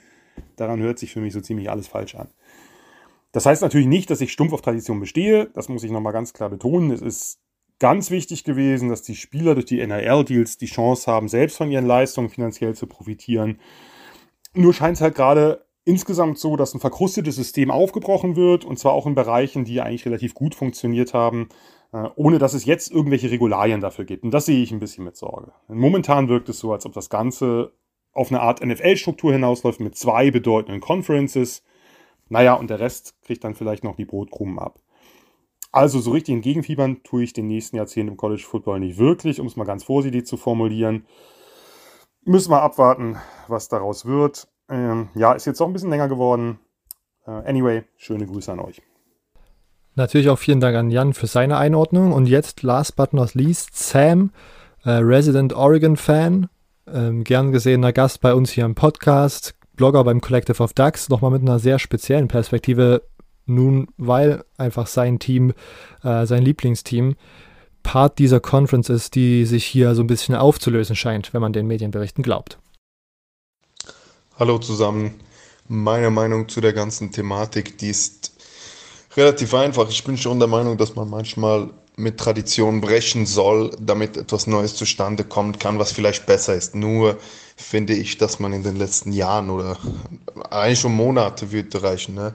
daran 0.56 0.80
hört 0.80 0.98
sich 0.98 1.10
für 1.10 1.20
mich 1.20 1.32
so 1.32 1.40
ziemlich 1.40 1.70
alles 1.70 1.88
falsch 1.88 2.14
an. 2.14 2.28
Das 3.32 3.46
heißt 3.46 3.62
natürlich 3.62 3.86
nicht, 3.86 4.10
dass 4.10 4.20
ich 4.20 4.32
stumpf 4.32 4.52
auf 4.52 4.60
Tradition 4.60 5.00
bestehe, 5.00 5.46
das 5.54 5.70
muss 5.70 5.82
ich 5.82 5.90
nochmal 5.90 6.12
ganz 6.12 6.34
klar 6.34 6.50
betonen. 6.50 6.90
Es 6.90 7.00
ist 7.00 7.38
ganz 7.78 8.10
wichtig 8.10 8.44
gewesen, 8.44 8.90
dass 8.90 9.00
die 9.00 9.16
Spieler 9.16 9.54
durch 9.54 9.64
die 9.64 9.78
NIL-Deals 9.78 10.58
die 10.58 10.66
Chance 10.66 11.10
haben, 11.10 11.28
selbst 11.28 11.56
von 11.56 11.70
ihren 11.70 11.86
Leistungen 11.86 12.28
finanziell 12.28 12.74
zu 12.74 12.86
profitieren. 12.86 13.60
Nur 14.52 14.74
scheint 14.74 14.98
es 14.98 15.00
halt 15.00 15.14
gerade 15.14 15.64
insgesamt 15.86 16.36
so, 16.36 16.54
dass 16.56 16.74
ein 16.74 16.80
verkrustetes 16.80 17.36
System 17.36 17.70
aufgebrochen 17.70 18.36
wird 18.36 18.66
und 18.66 18.78
zwar 18.78 18.92
auch 18.92 19.06
in 19.06 19.14
Bereichen, 19.14 19.64
die 19.64 19.80
eigentlich 19.80 20.04
relativ 20.04 20.34
gut 20.34 20.54
funktioniert 20.54 21.14
haben, 21.14 21.48
ohne 22.16 22.38
dass 22.38 22.54
es 22.54 22.64
jetzt 22.64 22.90
irgendwelche 22.90 23.30
Regularien 23.30 23.80
dafür 23.80 24.04
gibt. 24.04 24.24
Und 24.24 24.32
das 24.32 24.46
sehe 24.46 24.62
ich 24.62 24.72
ein 24.72 24.80
bisschen 24.80 25.04
mit 25.04 25.16
Sorge. 25.16 25.52
Momentan 25.68 26.28
wirkt 26.28 26.48
es 26.48 26.58
so, 26.58 26.72
als 26.72 26.86
ob 26.86 26.92
das 26.92 27.08
Ganze 27.08 27.72
auf 28.12 28.30
eine 28.30 28.40
Art 28.40 28.64
NFL-Struktur 28.64 29.32
hinausläuft 29.32 29.80
mit 29.80 29.96
zwei 29.96 30.30
bedeutenden 30.30 30.80
Conferences. 30.80 31.62
Naja, 32.28 32.54
und 32.54 32.70
der 32.70 32.80
Rest 32.80 33.14
kriegt 33.22 33.44
dann 33.44 33.54
vielleicht 33.54 33.84
noch 33.84 33.96
die 33.96 34.04
Brotkrumen 34.04 34.58
ab. 34.58 34.80
Also 35.72 35.98
so 35.98 36.12
richtig 36.12 36.34
entgegenfiebern 36.34 37.02
tue 37.02 37.24
ich 37.24 37.32
den 37.32 37.48
nächsten 37.48 37.76
Jahrzehnten 37.76 38.12
im 38.12 38.16
College 38.16 38.42
Football 38.42 38.80
nicht 38.80 38.98
wirklich, 38.98 39.40
um 39.40 39.46
es 39.46 39.56
mal 39.56 39.64
ganz 39.64 39.82
vorsichtig 39.82 40.26
zu 40.26 40.36
formulieren. 40.36 41.04
Müssen 42.22 42.52
wir 42.52 42.62
abwarten, 42.62 43.18
was 43.48 43.68
daraus 43.68 44.06
wird. 44.06 44.48
Ähm, 44.68 45.08
ja, 45.14 45.32
ist 45.32 45.46
jetzt 45.46 45.60
auch 45.60 45.66
ein 45.66 45.72
bisschen 45.72 45.90
länger 45.90 46.08
geworden. 46.08 46.60
Äh, 47.26 47.30
anyway, 47.30 47.82
schöne 47.96 48.26
Grüße 48.26 48.52
an 48.52 48.60
euch. 48.60 48.82
Natürlich 49.96 50.28
auch 50.28 50.38
vielen 50.38 50.60
Dank 50.60 50.76
an 50.76 50.90
Jan 50.90 51.14
für 51.14 51.28
seine 51.28 51.56
Einordnung. 51.56 52.12
Und 52.12 52.26
jetzt, 52.26 52.62
last 52.62 52.96
but 52.96 53.12
not 53.12 53.34
least, 53.34 53.76
Sam, 53.76 54.30
äh, 54.84 54.90
Resident 54.90 55.52
Oregon 55.52 55.96
Fan, 55.96 56.48
ähm, 56.92 57.22
gern 57.22 57.52
gesehener 57.52 57.92
Gast 57.92 58.20
bei 58.20 58.34
uns 58.34 58.50
hier 58.50 58.64
im 58.64 58.74
Podcast, 58.74 59.54
Blogger 59.76 60.02
beim 60.04 60.20
Collective 60.20 60.62
of 60.62 60.72
Ducks, 60.72 61.08
nochmal 61.08 61.30
mit 61.30 61.42
einer 61.42 61.58
sehr 61.58 61.78
speziellen 61.78 62.28
Perspektive. 62.28 63.02
Nun, 63.46 63.88
weil 63.96 64.42
einfach 64.56 64.86
sein 64.86 65.18
Team, 65.18 65.52
äh, 66.02 66.26
sein 66.26 66.42
Lieblingsteam, 66.42 67.14
Part 67.82 68.18
dieser 68.18 68.40
Conference 68.40 68.88
ist, 68.88 69.14
die 69.14 69.44
sich 69.44 69.64
hier 69.64 69.94
so 69.94 70.02
ein 70.02 70.06
bisschen 70.06 70.34
aufzulösen 70.34 70.96
scheint, 70.96 71.34
wenn 71.34 71.42
man 71.42 71.52
den 71.52 71.66
Medienberichten 71.66 72.24
glaubt. 72.24 72.58
Hallo 74.38 74.58
zusammen. 74.58 75.20
Meine 75.68 76.10
Meinung 76.10 76.48
zu 76.48 76.60
der 76.60 76.72
ganzen 76.72 77.12
Thematik, 77.12 77.78
die 77.78 77.90
ist 77.90 78.33
relativ 79.16 79.54
einfach. 79.54 79.88
Ich 79.88 80.04
bin 80.04 80.16
schon 80.16 80.38
der 80.38 80.48
Meinung, 80.48 80.76
dass 80.76 80.94
man 80.94 81.08
manchmal 81.08 81.70
mit 81.96 82.18
Tradition 82.18 82.80
brechen 82.80 83.24
soll, 83.26 83.70
damit 83.78 84.16
etwas 84.16 84.46
Neues 84.46 84.74
zustande 84.74 85.24
kommen 85.24 85.58
kann, 85.58 85.78
was 85.78 85.92
vielleicht 85.92 86.26
besser 86.26 86.54
ist. 86.54 86.74
Nur 86.74 87.18
finde 87.56 87.94
ich, 87.94 88.18
dass 88.18 88.40
man 88.40 88.52
in 88.52 88.64
den 88.64 88.76
letzten 88.76 89.12
Jahren 89.12 89.50
oder 89.50 89.76
eigentlich 90.50 90.80
schon 90.80 90.94
Monate 90.94 91.52
würde 91.52 91.82
reichen, 91.82 92.14
ne? 92.14 92.34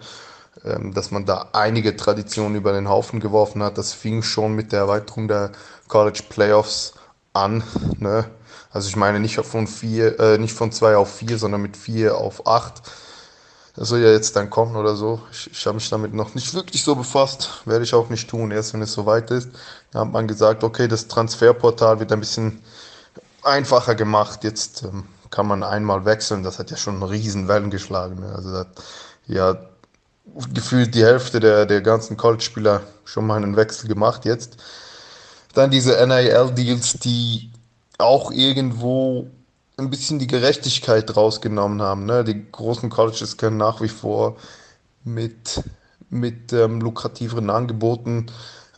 Ähm, 0.65 0.93
dass 0.93 1.11
man 1.11 1.25
da 1.25 1.49
einige 1.53 1.95
Traditionen 1.95 2.55
über 2.55 2.73
den 2.73 2.89
Haufen 2.89 3.19
geworfen 3.19 3.63
hat. 3.63 3.77
Das 3.77 3.93
fing 3.93 4.23
schon 4.23 4.55
mit 4.55 4.71
der 4.71 4.79
Erweiterung 4.79 5.27
der 5.27 5.51
College 5.87 6.23
Playoffs 6.27 6.93
an. 7.33 7.63
Ne? 7.97 8.25
Also 8.71 8.89
ich 8.89 8.95
meine 8.95 9.19
nicht 9.19 9.35
von 9.35 9.67
vier, 9.67 10.19
äh, 10.19 10.37
nicht 10.37 10.53
von 10.53 10.71
zwei 10.71 10.97
auf 10.97 11.15
vier, 11.15 11.37
sondern 11.37 11.61
mit 11.61 11.77
vier 11.77 12.17
auf 12.17 12.45
acht. 12.45 12.81
Das 13.79 13.87
soll 13.87 14.01
ja 14.01 14.11
jetzt 14.11 14.35
dann 14.35 14.49
kommen 14.49 14.75
oder 14.75 14.97
so. 14.97 15.21
Ich, 15.31 15.49
ich 15.53 15.65
habe 15.65 15.75
mich 15.75 15.89
damit 15.89 16.13
noch 16.13 16.35
nicht 16.35 16.53
wirklich 16.53 16.83
so 16.83 16.95
befasst. 16.95 17.61
Werde 17.63 17.85
ich 17.85 17.93
auch 17.93 18.09
nicht 18.09 18.29
tun, 18.29 18.51
erst 18.51 18.73
wenn 18.73 18.81
es 18.81 18.91
soweit 18.91 19.31
ist. 19.31 19.51
Da 19.91 20.01
hat 20.01 20.11
man 20.11 20.27
gesagt, 20.27 20.65
okay, 20.65 20.89
das 20.89 21.07
Transferportal 21.07 21.97
wird 22.01 22.11
ein 22.11 22.19
bisschen 22.19 22.59
einfacher 23.41 23.95
gemacht. 23.95 24.43
Jetzt 24.43 24.83
ähm, 24.83 25.05
kann 25.29 25.47
man 25.47 25.63
einmal 25.63 26.03
wechseln. 26.03 26.43
Das 26.43 26.59
hat 26.59 26.71
ja 26.71 26.75
schon 26.75 27.01
riesen 27.01 27.47
Wellen 27.47 27.69
geschlagen. 27.69 28.21
Also 28.35 28.51
das, 28.51 28.67
ja, 29.27 29.55
gefühlt 30.53 30.93
die 30.93 31.05
Hälfte 31.05 31.39
der, 31.39 31.65
der 31.65 31.79
ganzen 31.79 32.17
College-Spieler 32.17 32.81
schon 33.05 33.25
mal 33.25 33.37
einen 33.37 33.55
Wechsel 33.55 33.87
gemacht 33.87 34.25
jetzt. 34.25 34.57
Dann 35.53 35.71
diese 35.71 36.05
NIL-Deals, 36.05 36.99
die 36.99 37.49
auch 37.97 38.29
irgendwo 38.31 39.29
ein 39.79 39.89
bisschen 39.89 40.19
die 40.19 40.27
Gerechtigkeit 40.27 41.15
rausgenommen 41.15 41.81
haben. 41.81 42.05
Ne? 42.05 42.23
Die 42.23 42.51
großen 42.51 42.89
Colleges 42.89 43.37
können 43.37 43.57
nach 43.57 43.81
wie 43.81 43.87
vor 43.87 44.35
mit, 45.03 45.63
mit 46.09 46.53
ähm, 46.53 46.81
lukrativeren 46.81 47.49
Angeboten 47.49 48.27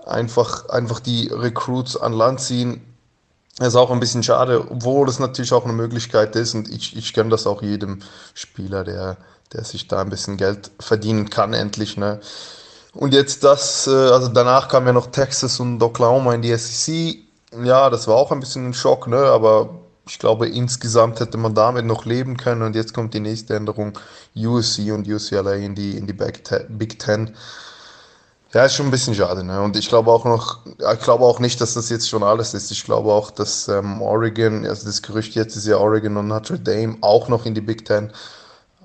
einfach, 0.05 0.69
einfach 0.69 0.99
die 0.99 1.27
Recruits 1.27 1.97
an 1.97 2.13
Land 2.13 2.41
ziehen. 2.41 2.81
Das 3.57 3.69
ist 3.69 3.75
auch 3.75 3.91
ein 3.91 3.99
bisschen 3.99 4.23
schade, 4.23 4.65
obwohl 4.69 5.09
es 5.09 5.19
natürlich 5.19 5.53
auch 5.53 5.65
eine 5.65 5.73
Möglichkeit 5.73 6.35
ist 6.35 6.55
und 6.55 6.69
ich, 6.69 6.95
ich 6.95 7.13
gönne 7.13 7.29
das 7.29 7.45
auch 7.45 7.61
jedem 7.61 7.99
Spieler, 8.33 8.83
der, 8.83 9.17
der 9.53 9.63
sich 9.65 9.87
da 9.87 10.01
ein 10.01 10.09
bisschen 10.09 10.37
Geld 10.37 10.71
verdienen 10.79 11.29
kann, 11.29 11.53
endlich. 11.53 11.97
Ne? 11.97 12.21
Und 12.93 13.13
jetzt 13.13 13.43
das, 13.43 13.87
äh, 13.87 13.91
also 13.91 14.29
danach 14.29 14.67
kam 14.67 14.87
ja 14.87 14.93
noch 14.93 15.07
Texas 15.07 15.59
und 15.59 15.81
Oklahoma 15.81 16.33
in 16.33 16.41
die 16.41 16.55
SEC. 16.55 17.19
Ja, 17.63 17.89
das 17.89 18.07
war 18.07 18.15
auch 18.15 18.31
ein 18.31 18.39
bisschen 18.39 18.69
ein 18.69 18.73
Schock, 18.73 19.07
ne? 19.07 19.17
aber 19.17 19.80
ich 20.11 20.19
glaube, 20.19 20.49
insgesamt 20.49 21.21
hätte 21.21 21.37
man 21.37 21.55
damit 21.55 21.85
noch 21.85 22.03
leben 22.03 22.35
können 22.35 22.63
und 22.63 22.75
jetzt 22.75 22.93
kommt 22.93 23.13
die 23.13 23.21
nächste 23.21 23.55
Änderung, 23.55 23.97
USC 24.35 24.91
und 24.91 25.07
UCLA 25.07 25.53
in 25.53 25.73
die, 25.73 25.95
in 25.95 26.05
die 26.05 26.11
Big 26.11 26.99
Ten. 26.99 27.33
Ja, 28.53 28.65
ist 28.65 28.75
schon 28.75 28.87
ein 28.87 28.91
bisschen 28.91 29.15
schade, 29.15 29.45
ne? 29.45 29.61
Und 29.61 29.77
ich 29.77 29.87
glaube 29.87 30.11
auch 30.11 30.25
noch, 30.25 30.59
ich 30.65 30.99
glaube 30.99 31.23
auch 31.23 31.39
nicht, 31.39 31.61
dass 31.61 31.75
das 31.75 31.89
jetzt 31.89 32.09
schon 32.09 32.23
alles 32.23 32.53
ist. 32.53 32.71
Ich 32.71 32.83
glaube 32.83 33.09
auch, 33.09 33.31
dass 33.31 33.69
ähm, 33.69 34.01
Oregon, 34.01 34.65
also 34.65 34.85
das 34.85 35.01
Gerücht 35.01 35.33
jetzt 35.35 35.55
ist 35.55 35.65
ja 35.65 35.77
Oregon 35.77 36.17
und 36.17 36.27
Notre 36.27 36.59
Dame 36.59 36.97
auch 36.99 37.29
noch 37.29 37.45
in 37.45 37.55
die 37.55 37.61
Big 37.61 37.85
Ten. 37.85 38.11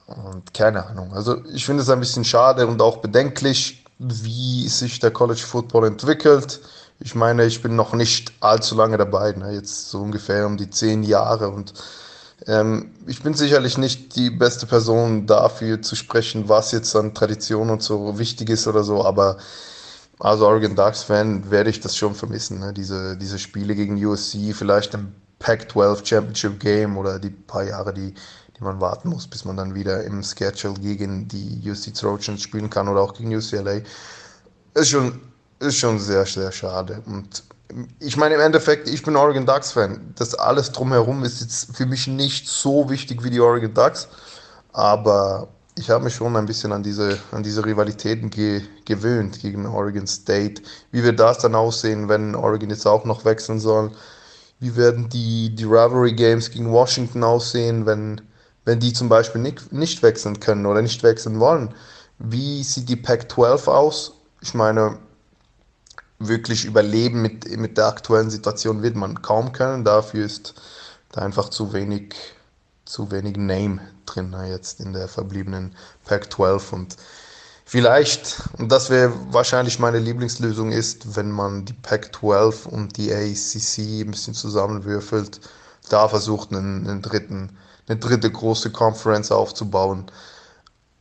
Und 0.07 0.55
keine 0.55 0.87
Ahnung. 0.87 1.13
Also 1.13 1.45
ich 1.53 1.67
finde 1.67 1.83
es 1.83 1.91
ein 1.91 1.99
bisschen 1.99 2.25
schade 2.25 2.69
und 2.69 2.81
auch 2.81 2.99
bedenklich, 2.99 3.85
wie 3.99 4.69
sich 4.69 5.01
der 5.01 5.11
College 5.11 5.43
Football 5.45 5.89
entwickelt. 5.89 6.61
Ich 6.99 7.15
meine, 7.15 7.45
ich 7.45 7.63
bin 7.63 7.77
noch 7.77 7.93
nicht 7.93 8.33
allzu 8.41 8.75
lange 8.75 8.97
dabei, 8.97 9.33
ne? 9.33 9.53
jetzt 9.53 9.91
so 9.91 10.01
ungefähr 10.01 10.47
um 10.47 10.57
die 10.57 10.71
zehn 10.71 11.03
Jahre 11.03 11.51
und 11.51 11.75
ähm, 12.47 12.95
ich 13.07 13.23
bin 13.23 13.35
sicherlich 13.35 13.79
nicht 13.79 14.17
die 14.17 14.31
beste 14.31 14.67
Person 14.67 15.27
dafür 15.27 15.83
zu 15.83 15.95
sprechen, 15.97 16.49
was 16.49 16.73
jetzt 16.73 16.95
an 16.97 17.15
Tradition 17.15 17.71
und 17.71 17.83
so 17.83 18.19
wichtig 18.19 18.51
ist 18.51 18.67
oder 18.67 18.83
so, 18.83 19.05
aber 19.05 19.37
als 20.19 20.41
Oregon 20.41 20.75
Ducks 20.75 21.03
Fan 21.03 21.51
werde 21.51 21.71
ich 21.71 21.81
das 21.81 21.97
schon 21.97 22.15
vermissen, 22.15 22.61
ne? 22.61 22.73
diese, 22.73 23.17
diese 23.17 23.39
Spiele 23.39 23.75
gegen 23.75 24.03
USC, 24.05 24.55
vielleicht 24.55 24.95
im 24.95 25.13
Pac-12 25.39 26.07
Championship 26.07 26.61
Game 26.61 26.97
oder 26.97 27.19
die 27.19 27.31
paar 27.31 27.65
Jahre, 27.65 27.93
die 27.93 28.15
die 28.59 28.65
man 28.65 28.81
warten 28.81 29.11
muss, 29.11 29.27
bis 29.27 29.45
man 29.45 29.57
dann 29.57 29.75
wieder 29.75 30.05
im 30.05 30.23
Schedule 30.23 30.75
gegen 30.75 31.29
die 31.29 31.61
UC 31.71 31.95
Trojans 31.95 32.43
spielen 32.43 32.71
kann 32.71 32.89
oder 32.89 33.01
auch 33.01 33.15
gegen 33.15 33.35
UCLA. 33.35 33.81
Ist 34.75 34.91
schon, 34.91 35.21
ist 35.59 35.79
schon 35.79 35.99
sehr, 35.99 36.27
sehr 36.27 36.53
schade. 36.53 37.03
Und 37.07 37.45
ich 37.99 38.17
meine, 38.17 38.35
im 38.35 38.41
Endeffekt, 38.41 38.89
ich 38.89 39.03
bin 39.03 39.17
Oregon 39.17 39.47
Ducks 39.47 39.73
Fan. 39.73 40.15
Das 40.17 40.35
alles 40.35 40.73
drumherum 40.73 41.25
ist 41.25 41.41
jetzt 41.41 41.77
für 41.77 41.87
mich 41.87 42.07
nicht 42.07 42.49
so 42.49 42.89
wichtig 42.89 43.25
wie 43.25 43.31
die 43.31 43.41
Oregon 43.41 43.75
Ducks. 43.75 44.09
Aber 44.73 45.49
ich 45.79 45.91
habe 45.91 46.05
mich 46.05 46.15
schon 46.15 46.37
ein 46.37 46.47
bisschen 46.47 46.73
an 46.73 46.83
diese, 46.83 47.19
an 47.33 47.43
diese 47.43 47.65
Rivalitäten 47.65 48.31
ge 48.31 48.63
gewöhnt 48.85 49.41
gegen 49.41 49.67
Oregon 49.67 50.07
State. 50.07 50.63
Wie 50.93 51.03
wird 51.03 51.21
das 51.21 51.39
dann 51.39 51.55
aussehen, 51.55 52.09
wenn 52.09 52.35
Oregon 52.35 52.71
jetzt 52.71 52.87
auch 52.87 53.05
noch 53.05 53.25
wechseln 53.25 53.59
soll? 53.59 53.91
Wie 54.59 54.77
werden 54.77 55.09
die, 55.09 55.55
die 55.55 55.65
Rivalry 55.65 56.15
Games 56.15 56.51
gegen 56.51 56.71
Washington 56.73 57.25
aussehen, 57.25 57.85
wenn, 57.85 58.23
wenn 58.65 58.81
die 58.81 58.93
zum 58.93 59.09
Beispiel 59.09 59.41
nicht, 59.41 59.73
nicht 59.73 60.03
wechseln 60.03 60.41
können 60.41 60.67
oder 60.67 60.83
nicht 60.83 61.03
wechseln 61.03 61.41
wollen. 61.41 61.75
Wie 62.19 62.63
sieht 62.63 62.89
die 62.89 62.97
Pac-12 62.97 63.69
aus? 63.69 64.13
Ich 64.41 64.55
meine, 64.55 64.99
wirklich 66.19 66.65
überleben 66.65 67.23
mit, 67.23 67.49
mit 67.59 67.77
der 67.79 67.87
aktuellen 67.87 68.31
Situation 68.31 68.83
wird 68.83 68.97
man 68.97 69.23
kaum 69.23 69.53
können. 69.53 69.85
Dafür 69.85 70.25
ist 70.25 70.55
da 71.13 71.23
einfach 71.23 71.51
zu 71.51 71.73
wenig, 71.73 72.15
zu 72.85 73.11
wenig 73.11 73.37
Name 73.37 73.81
drin 74.07 74.31
ne, 74.31 74.51
jetzt 74.51 74.81
in 74.81 74.93
der 74.93 75.09
verbliebenen 75.09 75.75
Pac-12 76.05 76.73
und 76.73 76.97
vielleicht, 77.65 78.43
und 78.59 78.71
das 78.71 78.89
wäre 78.91 79.13
wahrscheinlich 79.33 79.79
meine 79.79 79.99
Lieblingslösung 79.99 80.73
ist, 80.73 81.17
wenn 81.17 81.31
man 81.31 81.65
die 81.65 81.73
Pac-12 81.75 82.67
und 82.67 82.97
die 82.97 83.13
ACC 83.13 84.07
ein 84.07 84.13
bisschen 84.13 84.35
zusammenwürfelt, 84.35 85.41
da 85.89 86.09
versucht 86.09 86.53
einen, 86.53 86.89
einen 86.89 87.03
dritten 87.03 87.57
eine 87.89 87.99
dritte 87.99 88.31
große 88.31 88.71
Conference 88.71 89.31
aufzubauen. 89.31 90.11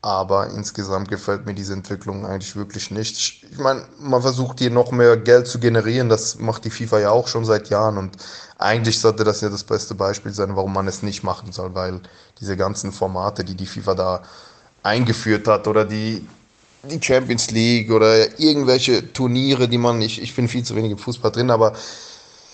Aber 0.06 0.52
insgesamt 0.52 1.10
gefällt 1.10 1.48
mir 1.48 1.56
diese 1.56 1.74
Entwicklung 1.74 2.28
eigentlich 2.28 2.56
wirklich 2.56 2.92
nicht. 2.92 3.44
Ich 3.50 3.58
meine, 3.58 3.88
man 4.00 4.22
versucht 4.22 4.60
hier 4.60 4.70
noch 4.70 4.92
mehr 4.92 5.18
Geld 5.18 5.48
zu 5.48 5.58
generieren. 5.58 6.10
Das 6.10 6.38
macht 6.38 6.64
die 6.64 6.70
FIFA 6.70 7.00
ja 7.00 7.10
auch 7.10 7.28
schon 7.28 7.44
seit 7.44 7.72
Jahren. 7.72 7.98
Und 7.98 8.16
eigentlich 8.60 9.00
sollte 9.00 9.24
das 9.24 9.42
ja 9.42 9.50
das 9.50 9.64
beste 9.64 9.96
Beispiel 9.96 10.32
sein, 10.32 10.56
warum 10.56 10.74
man 10.74 10.88
es 10.88 11.02
nicht 11.02 11.24
machen 11.24 11.52
soll, 11.52 11.74
weil 11.74 12.02
diese 12.40 12.56
ganzen 12.56 12.92
Formate, 12.92 13.44
die 13.44 13.56
die 13.56 13.66
FIFA 13.66 13.96
da 13.96 14.22
eingeführt 14.84 15.48
hat 15.48 15.68
oder 15.68 15.86
die, 15.86 16.28
die 16.84 17.02
Champions 17.02 17.50
League 17.50 17.90
oder 17.90 18.40
irgendwelche 18.40 19.12
Turniere, 19.12 19.68
die 19.68 19.80
man, 19.80 20.00
ich, 20.04 20.22
ich 20.22 20.36
bin 20.36 20.48
viel 20.48 20.62
zu 20.62 20.76
wenig 20.76 20.92
im 20.92 21.00
Fußball 21.00 21.32
drin, 21.32 21.50
aber 21.50 21.74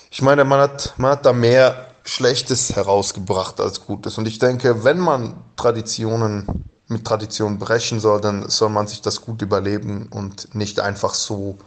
ich 0.09 0.21
meine, 0.21 0.45
man 0.45 0.61
hat, 0.61 0.93
man 0.95 1.11
hat 1.11 1.25
da 1.25 1.33
mehr 1.33 1.87
Schlechtes 2.05 2.77
herausgebracht 2.77 3.59
als 3.59 3.85
Gutes. 3.85 4.17
Und 4.17 4.25
ich 4.25 4.39
denke, 4.39 4.85
wenn 4.85 4.99
man 4.99 5.35
Traditionen 5.57 6.70
mit 6.91 7.05
Traditionen 7.05 7.57
brechen 7.57 7.99
soll, 7.99 8.21
dann 8.21 8.49
soll 8.49 8.69
man 8.69 8.87
sich 8.87 9.01
das 9.01 9.21
gut 9.21 9.41
überleben 9.41 10.07
und 10.11 10.53
nicht 10.53 10.79
einfach 10.79 11.13
so 11.13 11.57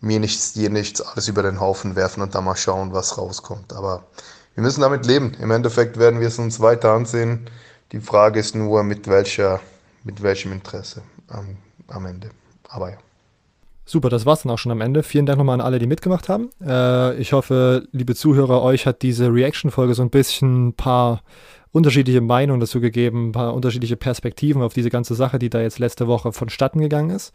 mir 0.00 0.20
nichts, 0.20 0.52
dir 0.52 0.70
nichts, 0.70 1.00
alles 1.00 1.28
über 1.28 1.42
den 1.42 1.60
Haufen 1.60 1.96
werfen 1.96 2.22
und 2.22 2.34
dann 2.34 2.44
mal 2.44 2.56
schauen, 2.56 2.92
was 2.92 3.18
rauskommt. 3.18 3.72
Aber 3.72 4.04
wir 4.54 4.62
müssen 4.62 4.80
damit 4.80 5.06
leben. 5.06 5.34
Im 5.40 5.50
Endeffekt 5.50 5.98
werden 5.98 6.20
wir 6.20 6.28
es 6.28 6.38
uns 6.38 6.60
weiter 6.60 6.92
ansehen. 6.92 7.48
Die 7.92 8.00
Frage 8.00 8.38
ist 8.38 8.54
nur, 8.54 8.82
mit, 8.82 9.08
welcher, 9.08 9.60
mit 10.04 10.22
welchem 10.22 10.52
Interesse 10.52 11.02
am, 11.28 11.56
am 11.88 12.06
Ende. 12.06 12.30
Aber 12.68 12.90
ja. 12.90 12.98
Super, 13.84 14.10
das 14.10 14.26
war's 14.26 14.42
dann 14.42 14.52
auch 14.52 14.58
schon 14.58 14.70
am 14.70 14.82
Ende. 14.82 15.02
Vielen 15.02 15.24
Dank 15.24 15.38
nochmal 15.38 15.54
an 15.54 15.60
alle, 15.62 15.78
die 15.78 15.86
mitgemacht 15.86 16.28
haben. 16.28 16.50
Äh, 16.62 17.16
ich 17.16 17.32
hoffe, 17.32 17.88
liebe 17.92 18.14
Zuhörer, 18.14 18.62
euch 18.62 18.84
hat 18.84 19.00
diese 19.00 19.32
Reaction-Folge 19.32 19.94
so 19.94 20.02
ein 20.02 20.10
bisschen 20.10 20.68
ein 20.68 20.72
paar 20.74 21.22
unterschiedliche 21.70 22.20
Meinungen 22.20 22.60
dazu 22.60 22.80
gegeben, 22.80 23.28
ein 23.28 23.32
paar 23.32 23.54
unterschiedliche 23.54 23.96
Perspektiven 23.96 24.62
auf 24.62 24.74
diese 24.74 24.90
ganze 24.90 25.14
Sache, 25.14 25.38
die 25.38 25.50
da 25.50 25.60
jetzt 25.60 25.78
letzte 25.78 26.06
Woche 26.06 26.32
vonstatten 26.32 26.80
gegangen 26.80 27.10
ist. 27.10 27.32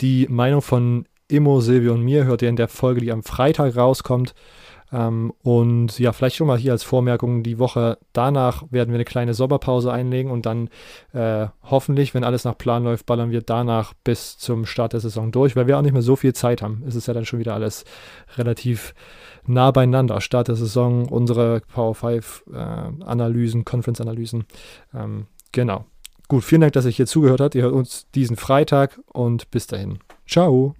Die 0.00 0.26
Meinung 0.28 0.62
von 0.62 1.06
Immo, 1.28 1.60
Silvio 1.60 1.94
und 1.94 2.02
mir 2.02 2.24
hört 2.24 2.42
ihr 2.42 2.48
in 2.48 2.56
der 2.56 2.68
Folge, 2.68 3.00
die 3.00 3.12
am 3.12 3.22
Freitag 3.22 3.76
rauskommt. 3.76 4.34
Ähm, 4.94 5.32
und 5.42 5.98
ja, 5.98 6.12
vielleicht 6.12 6.36
schon 6.36 6.46
mal 6.46 6.56
hier 6.56 6.70
als 6.70 6.84
Vormerkung, 6.84 7.42
die 7.42 7.58
Woche 7.58 7.98
danach 8.12 8.62
werden 8.70 8.90
wir 8.90 8.94
eine 8.94 9.04
kleine 9.04 9.34
Sommerpause 9.34 9.92
einlegen 9.92 10.30
und 10.30 10.46
dann 10.46 10.68
äh, 11.12 11.48
hoffentlich, 11.64 12.14
wenn 12.14 12.22
alles 12.22 12.44
nach 12.44 12.56
Plan 12.56 12.84
läuft, 12.84 13.04
ballern 13.04 13.32
wir 13.32 13.42
danach 13.42 13.92
bis 14.04 14.38
zum 14.38 14.66
Start 14.66 14.92
der 14.92 15.00
Saison 15.00 15.32
durch, 15.32 15.56
weil 15.56 15.66
wir 15.66 15.76
auch 15.78 15.82
nicht 15.82 15.94
mehr 15.94 16.02
so 16.02 16.14
viel 16.14 16.32
Zeit 16.32 16.62
haben. 16.62 16.84
Es 16.86 16.94
ist 16.94 17.08
ja 17.08 17.14
dann 17.14 17.24
schon 17.24 17.40
wieder 17.40 17.54
alles 17.54 17.84
relativ 18.36 18.94
nah 19.46 19.72
beieinander. 19.72 20.20
Start 20.20 20.46
der 20.46 20.54
Saison, 20.54 21.08
unsere 21.08 21.62
Power 21.72 21.96
5 21.96 22.44
äh, 22.52 22.56
Analysen, 22.56 23.64
Conference-Analysen. 23.64 24.44
Ähm, 24.94 25.26
genau. 25.50 25.86
Gut, 26.28 26.44
vielen 26.44 26.60
Dank, 26.60 26.72
dass 26.74 26.84
ihr 26.84 26.92
hier 26.92 27.06
zugehört 27.06 27.40
habt. 27.40 27.56
Ihr 27.56 27.62
hört 27.62 27.74
uns 27.74 28.06
diesen 28.14 28.36
Freitag 28.36 29.00
und 29.12 29.50
bis 29.50 29.66
dahin. 29.66 29.98
Ciao. 30.26 30.74